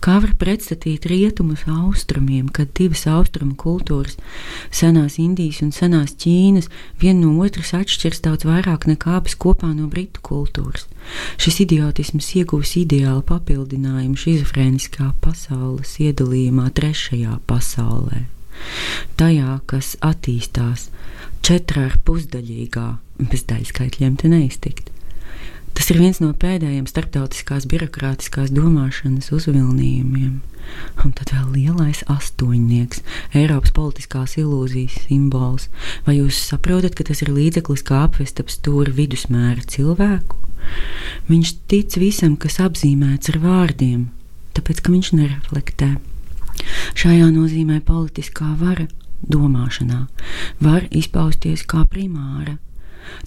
Kā 0.00 0.14
var 0.24 0.32
pretstatīt 0.40 1.04
rietumus 1.12 1.66
austrumiem, 1.68 2.46
kad 2.48 2.72
divas 2.78 3.04
austrumu 3.04 3.52
kultūras, 3.60 4.16
senās 4.72 5.18
Indijas 5.20 5.60
un 5.66 5.74
senās 5.76 6.16
Ķīnas, 6.24 6.70
viena 7.04 7.26
no 7.26 7.34
otras 7.44 7.74
atšķiras 7.76 8.24
daudz 8.24 8.48
vairāk 8.48 8.88
nekā 8.88 9.18
abas 9.20 9.36
kopā 9.36 9.74
no 9.74 9.90
britu 9.92 10.24
kultūras? 10.24 10.88
Šis 11.36 11.60
idiotisms 11.66 12.32
ieguvis 12.40 12.78
ideālu 12.80 13.20
papildinājumu 13.28 14.16
šizofrēniskā 14.24 15.12
pasaules 15.20 15.98
iedalījumā 16.00 16.72
trešajā 16.80 17.42
pasaulē 17.44 18.24
tajā, 19.20 19.58
kas 19.70 19.94
attīstās 20.04 20.88
četrā 21.44 21.88
ar 21.88 21.98
pusdaļīgā, 22.04 22.86
bez 23.30 23.44
daļskaitļiem 23.48 24.16
te 24.20 24.30
neiztikt. 24.32 24.92
Tas 25.78 25.92
ir 25.92 26.00
viens 26.02 26.18
no 26.18 26.32
pēdējiem 26.34 26.88
starptautiskās 26.90 27.68
birokrātiskās 27.70 28.50
domāšanas 28.50 29.30
uzvilnījumiem. 29.36 30.40
Un 31.04 31.12
tad 31.16 31.30
vēl 31.32 31.52
lielais 31.54 32.02
astoņnieks, 32.10 33.04
Eiropas 33.38 33.72
politiskās 33.76 34.34
ilūzijas 34.40 34.98
simbols. 35.06 35.68
Vai 36.04 36.18
jūs 36.18 36.40
saprotat, 36.50 36.98
ka 36.98 37.06
tas 37.08 37.22
ir 37.24 37.30
līdzeklis, 37.32 37.86
kā 37.86 38.02
apvest 38.08 38.42
ap 38.42 38.50
stūri 38.52 38.92
vidusmēra 38.98 39.64
cilvēku? 39.70 40.42
Viņš 41.30 41.54
tic 41.70 41.96
visam, 42.02 42.34
kas 42.36 42.58
apzīmēts 42.64 43.32
ar 43.32 43.40
vārdiem, 43.46 44.08
tāpēc 44.58 44.82
ka 44.82 44.92
viņš 44.92 45.14
nereflektē. 45.14 45.94
Šajā 46.98 47.28
nozīmē 47.34 47.80
politiskā 47.86 48.54
vara 48.60 48.86
domāšanā 49.22 50.06
var 50.64 50.86
izpausties 50.90 51.64
kā 51.68 51.84
primāra. 51.90 52.58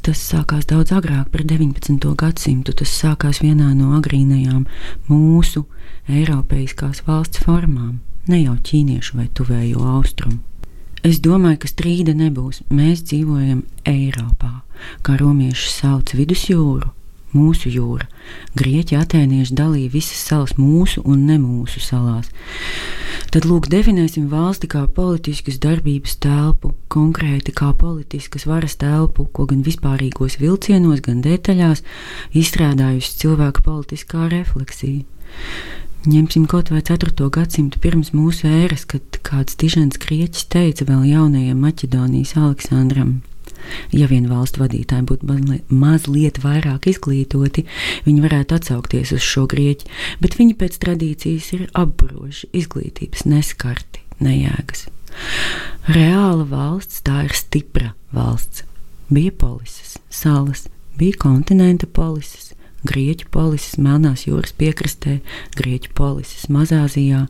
Tas 0.06 0.22
sākās 0.22 0.68
daudz 0.70 0.94
agrāk, 0.94 1.32
par 1.34 1.42
19. 1.48 2.14
gadsimtu. 2.18 2.76
Tas 2.78 2.94
sākās 2.94 3.42
vienā 3.42 3.72
no 3.74 3.96
agrīnajām 3.98 4.68
mūsu 5.10 5.66
Eiropeiskās 6.10 7.04
valsts 7.08 7.42
formām, 7.46 8.00
ne 8.30 8.44
jau 8.44 8.56
ķīniešu 8.70 9.18
vai 9.18 9.28
tuvējo 9.34 9.84
austrumu. 9.98 10.42
Es 11.02 11.18
domāju, 11.18 11.64
ka 11.64 11.70
strīda 11.70 12.14
nebūs. 12.14 12.62
Mēs 12.70 13.02
dzīvojam 13.10 13.64
Eiropā, 13.90 14.62
kā 15.02 15.16
romieši 15.18 15.72
sauc 15.74 16.14
vidusjūru, 16.14 16.92
mūsu 17.36 17.72
jūra. 17.72 18.08
Grieķi 18.60 18.98
atēnieši 19.00 19.56
dalīja 19.58 19.92
visas 19.94 20.22
salas 20.28 20.56
mūsu 20.60 21.04
un 21.06 21.26
ne 21.30 21.38
mūsu 21.42 21.82
salās. 21.84 22.30
Tad 23.32 23.46
lūk, 23.48 23.70
definēsim 23.72 24.28
valsti 24.32 24.68
kā 24.72 24.86
politiskas 24.92 25.60
darbības 25.64 26.18
telpu, 26.24 26.74
konkrēti 26.92 27.54
kā 27.56 27.72
politiskas 27.80 28.48
varas 28.50 28.76
telpu, 28.82 29.28
ko 29.32 29.46
gan 29.48 29.62
vispārīgos 29.64 30.40
vilcienos, 30.42 31.00
gan 31.06 31.22
detaļās 31.24 31.86
izstrādājusi 32.36 33.22
cilvēka 33.24 33.64
politiskā 33.68 34.28
refleksija. 34.34 35.06
Ņemsim 36.02 36.48
kaut 36.50 36.72
vai 36.74 36.80
4. 36.82 37.14
gadsimtu 37.30 37.78
pirms 37.80 38.10
mūsu 38.18 38.48
ēras, 38.50 38.88
kad 38.90 39.20
kāds 39.22 39.54
dižens 39.62 40.00
grieķis 40.02 40.48
teica 40.50 40.88
vēl 40.90 41.04
jaunajam 41.12 41.60
Maķedonijas 41.62 42.34
Aleksandram: 42.42 43.20
Ja 43.96 44.08
vien 44.12 44.28
valstu 44.32 44.64
vadītāji 44.64 45.08
būtu 45.10 45.28
mazliet 45.70 46.42
vairāk 46.44 46.88
izglītoti, 46.92 47.66
viņi 48.08 48.24
varētu 48.26 48.58
atsaukties 48.58 49.14
uz 49.16 49.26
šo 49.26 49.46
grieķi, 49.52 49.90
bet 50.24 50.38
viņi 50.40 50.58
pēc 50.60 50.80
tradīcijas 50.84 51.52
ir 51.58 51.68
apburoši, 51.78 52.52
izglītības 52.62 53.28
neskarti, 53.30 54.04
nejēgas. 54.24 54.88
Reāla 55.92 56.46
valsts 56.48 57.02
tā 57.06 57.26
ir 57.28 57.36
stipra 57.36 57.94
valsts. 58.16 58.66
Bija 59.12 59.34
polises, 59.36 59.98
salas, 60.08 60.70
bija 60.96 61.18
kontinenta 61.20 61.88
polises, 61.88 62.51
Grieķu 62.88 63.28
polises 63.30 63.78
Melnās 63.78 64.26
jūras 64.26 64.56
piekrastē, 64.58 65.20
Grieķu 65.58 65.94
polises 65.98 66.48
Mazāzijā, 66.50 67.28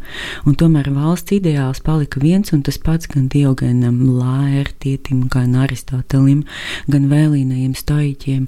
un 0.47 0.55
tomēr 0.55 0.87
valsts 0.95 1.35
ideāls 1.35 1.83
palika 1.83 2.21
viens 2.23 2.53
un 2.55 2.63
tas 2.63 2.79
pats 2.79 3.09
gan 3.11 3.27
Diogenam, 3.31 3.99
Lērtietim, 4.15 5.25
gan 5.31 5.57
Aristotelim, 5.59 6.45
gan 6.87 7.11
vēlīnajiem 7.11 7.75
stoiķiem. 7.75 8.47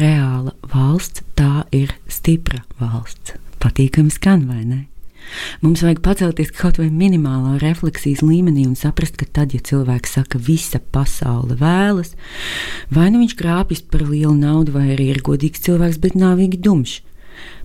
Reāla 0.00 0.56
valsts 0.74 1.22
tā 1.38 1.66
ir 1.70 1.94
stipra 2.10 2.64
valsts. 2.82 3.38
Patīkami 3.60 4.10
skan, 4.10 4.48
vai 4.50 4.64
ne? 4.64 4.89
Mums 5.64 5.84
vajag 5.84 6.00
pacelties 6.04 6.52
kaut 6.56 6.80
vai 6.80 6.88
minimālā 6.90 7.58
refleksijas 7.62 8.24
līmenī 8.24 8.66
un 8.68 8.76
saprast, 8.78 9.18
ka 9.20 9.28
tad, 9.28 9.54
ja 9.54 9.60
cilvēks 9.64 10.16
saka, 10.18 10.40
visa 10.40 10.80
pasaule 10.92 11.58
vēlas, 11.60 12.14
vai 12.90 13.10
nu 13.12 13.22
viņš 13.24 13.36
krāpjas 13.38 13.84
par 13.90 14.06
lielu 14.08 14.34
naudu, 14.36 14.74
vai 14.78 14.90
arī 14.96 15.10
ir 15.14 15.22
godīgs 15.26 15.66
cilvēks, 15.66 16.00
bet 16.02 16.18
nāvīgi 16.18 16.62
dumšs. 16.64 17.09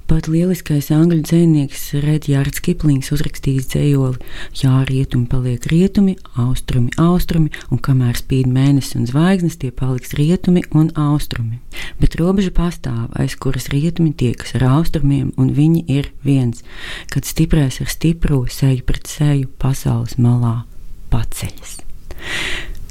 Pat 0.05 0.27
lieliskais 0.29 0.91
angļu 0.93 1.23
dzinieks 1.25 1.87
Redjārds 2.03 2.61
Kiplings 2.61 3.07
uzrakstījis 3.15 3.71
dzējoli: 3.71 4.19
Jā, 4.61 4.83
rietumi 4.85 5.25
paliek 5.31 5.65
rietumi, 5.71 6.13
austrumi, 6.37 6.91
austrumi, 7.01 7.49
un 7.73 7.81
kamēr 7.81 8.19
spīd 8.19 8.45
mēnesis 8.45 8.99
un 8.99 9.09
zvaigznes, 9.09 9.57
tie 9.57 9.71
paliks 9.73 10.13
rietumi 10.13 10.61
un 10.77 10.91
austrumi. 10.93 11.57
Bet 11.97 12.19
robeža 12.21 12.53
pastāv, 12.53 13.09
aiz 13.17 13.33
kuras 13.33 13.65
rietumi 13.73 14.13
tiekas 14.13 14.53
ar 14.59 14.67
austrumiem, 14.75 15.33
un 15.41 15.49
viņi 15.57 15.87
ir 15.89 16.13
viens, 16.21 16.61
kad 17.09 17.25
stiprais 17.25 17.81
ar 17.81 17.89
stipro 17.89 18.43
seju 18.45 18.85
pret 18.85 19.09
seju 19.09 19.49
pasaules 19.57 20.19
malā 20.21 20.67
paceļas. 21.09 21.79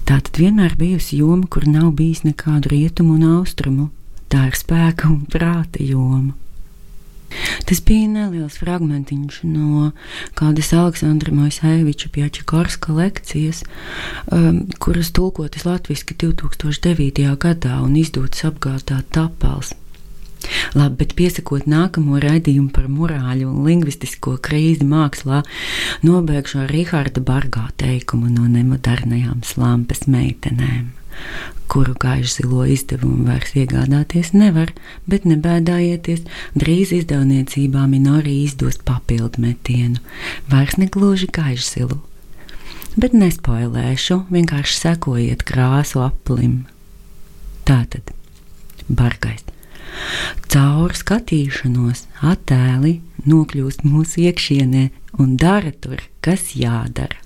Tā 0.02 0.18
tad 0.18 0.36
vienmēr 0.42 0.74
bijusi 0.76 1.22
joma, 1.22 1.46
kur 1.46 1.70
nav 1.70 1.92
bijis 1.94 2.26
nekādu 2.26 2.74
rietumu 2.74 3.20
un 3.20 3.36
austrumu. 3.38 3.92
Tā 4.26 4.48
ir 4.50 4.58
spēka 4.58 5.06
un 5.14 5.28
prāta 5.30 5.78
joma. 5.78 6.34
Tas 7.68 7.80
bija 7.84 8.08
neliels 8.10 8.58
fragmentiņš 8.60 9.40
no 9.48 9.90
kādas 10.38 10.72
Aleksandra 10.76 11.34
Moisēviča 11.34 12.10
Pjačakorska 12.14 12.94
lekcijas, 12.96 13.62
um, 14.32 14.64
kuras 14.78 15.12
tulkotas 15.16 15.64
latviski 15.68 16.16
2009. 16.20 17.24
gadā 17.40 17.80
un 17.84 17.96
izdotas 18.00 18.44
apgādā 18.48 19.02
tapels. 19.14 19.74
Labi, 20.76 20.98
bet 21.00 21.14
piesakot 21.16 21.64
nākamo 21.70 22.18
raidījumu 22.20 22.68
par 22.74 22.90
morāļu 22.92 23.48
un 23.48 23.62
lingvistisko 23.68 24.36
krīzi 24.44 24.84
mākslā, 24.88 25.40
nobeigšu 26.04 26.64
ar 26.64 26.74
Rihārda 26.74 27.24
Bargā 27.24 27.70
teikumu 27.80 28.28
no 28.32 28.44
nemodernajām 28.50 29.40
slampas 29.48 30.04
meitenēm 30.04 30.92
kuru 31.68 31.94
gaišu 32.00 32.32
zilo 32.36 32.64
izdevumu 32.70 33.26
vairs 33.28 33.54
iegādāties 33.58 34.32
nevar, 34.36 34.72
bet 35.10 35.24
nebēdājieties, 35.28 36.24
drīz 36.58 36.92
izdevniecībā 37.00 37.86
Minori 37.90 38.40
izdos 38.44 38.78
papildu 38.84 39.42
metienu, 39.42 40.02
vairs 40.50 40.76
negluži 40.80 41.30
gaišu 41.32 41.66
zilu. 41.70 41.98
Bet 42.94 43.16
nespoilēšu, 43.16 44.20
vienkārši 44.30 44.76
sekojiet 44.78 45.42
krāsu 45.48 46.04
aplim. 46.04 46.60
Tātad, 47.66 48.12
bargais. 48.86 49.42
Caur 50.50 50.94
skatīšanos 50.94 52.04
attēli 52.22 52.98
nokļūst 53.26 53.82
mūsu 53.86 54.26
iekšienē 54.28 54.86
un 55.22 55.36
dara 55.40 55.72
tur, 55.74 56.02
kas 56.22 56.52
jādara. 56.58 57.23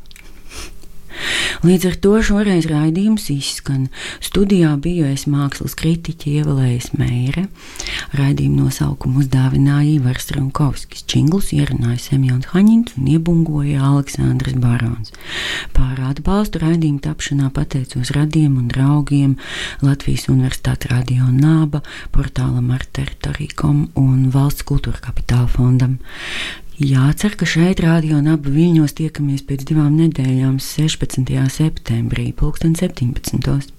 Līdz 1.66 1.86
ar 1.88 1.96
to 1.98 2.12
šoreiz 2.22 2.68
raidījums 2.70 3.24
izskan. 3.34 3.88
Studijā 4.22 4.76
bija 4.78 5.08
es 5.10 5.24
mākslas 5.26 5.74
kritiķi 5.78 6.36
Ievalējas 6.38 6.92
Meire. 6.94 7.48
Raidījumu 8.14 8.68
nosaukumu 8.68 9.24
uzdāvināja 9.24 9.96
Ivars 9.96 10.30
Runkovskis. 10.36 11.02
Čingls 11.10 11.50
ierunāja 11.56 11.98
Semjons 12.04 12.52
Haņins 12.52 12.94
un 13.00 13.08
iebungoja 13.10 13.82
Aleksandrs 13.90 14.54
Barons. 14.62 15.10
Pār 15.74 15.98
atbalstu 16.12 16.62
raidījumu 16.62 17.02
tapšanā 17.02 17.50
pateicos 17.56 18.14
radiem 18.14 18.54
un 18.60 18.70
draugiem 18.70 19.34
Latvijas 19.82 20.28
Universitātes 20.30 20.92
radio 20.92 21.26
Nāba, 21.34 21.82
portālam 22.14 22.70
ar 22.76 22.86
teritoriju.com 22.86 23.84
un 23.98 24.30
Valsts 24.30 24.66
kultūra 24.68 25.02
kapitāla 25.10 25.50
fondam. 25.50 25.98
Jācer, 26.78 27.32
ka 27.34 27.42
šeit 27.42 27.80
rādio 27.82 28.20
un 28.20 28.28
abu 28.30 28.52
viļņos 28.54 28.92
tiekamies 29.00 29.40
pēc 29.48 29.64
divām 29.66 29.96
nedēļām, 29.98 30.60
16. 30.62 31.26
septembrī, 31.50 32.28
2017. 32.38 33.72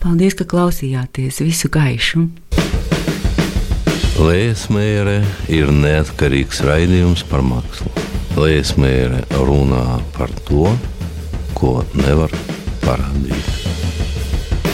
Paldies, 0.00 0.38
ka 0.38 0.46
klausījāties 0.48 1.42
visu 1.44 1.68
gaišu! 1.68 2.24
Lēsmēra 4.16 5.18
ir 5.52 5.68
neatkarīgs 5.68 6.64
raidījums 6.64 7.26
par 7.28 7.44
mākslu. 7.44 7.92
Lēsmēra 8.40 9.20
runā 9.36 10.00
par 10.16 10.32
to, 10.48 10.72
ko 11.52 11.82
nevar 12.00 12.32
parādīt. 12.80 13.52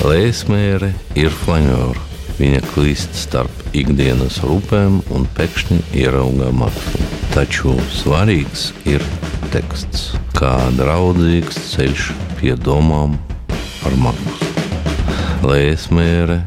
Lēsmēra 0.07 0.95
ir 1.19 1.35
flanjora. 1.43 2.14
Viņa 2.35 2.61
klīst 2.73 3.15
starp 3.15 3.77
ikdienas 3.77 4.41
rūpēm 4.43 4.99
un 5.15 5.27
pēkšņi 5.37 5.79
ieraugā 6.03 6.51
mākslu. 6.59 7.07
Taču 7.35 7.77
svarīgs 7.95 8.73
ir 8.91 9.05
teksts, 9.55 10.13
kā 10.35 10.57
draudzīgs 10.75 11.61
ceļš 11.71 12.11
pie 12.41 12.57
domām 12.59 13.15
par 13.81 13.95
mākslu. 14.03 14.51
Lēsmēra, 15.47 16.41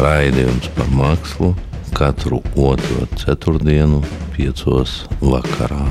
raidījums 0.00 0.70
par 0.76 0.92
mākslu 0.96 1.54
katru 1.96 2.40
otro 2.56 3.08
ceturtdienu, 3.20 4.00
piecos 4.36 5.02
vakarā. 5.20 5.90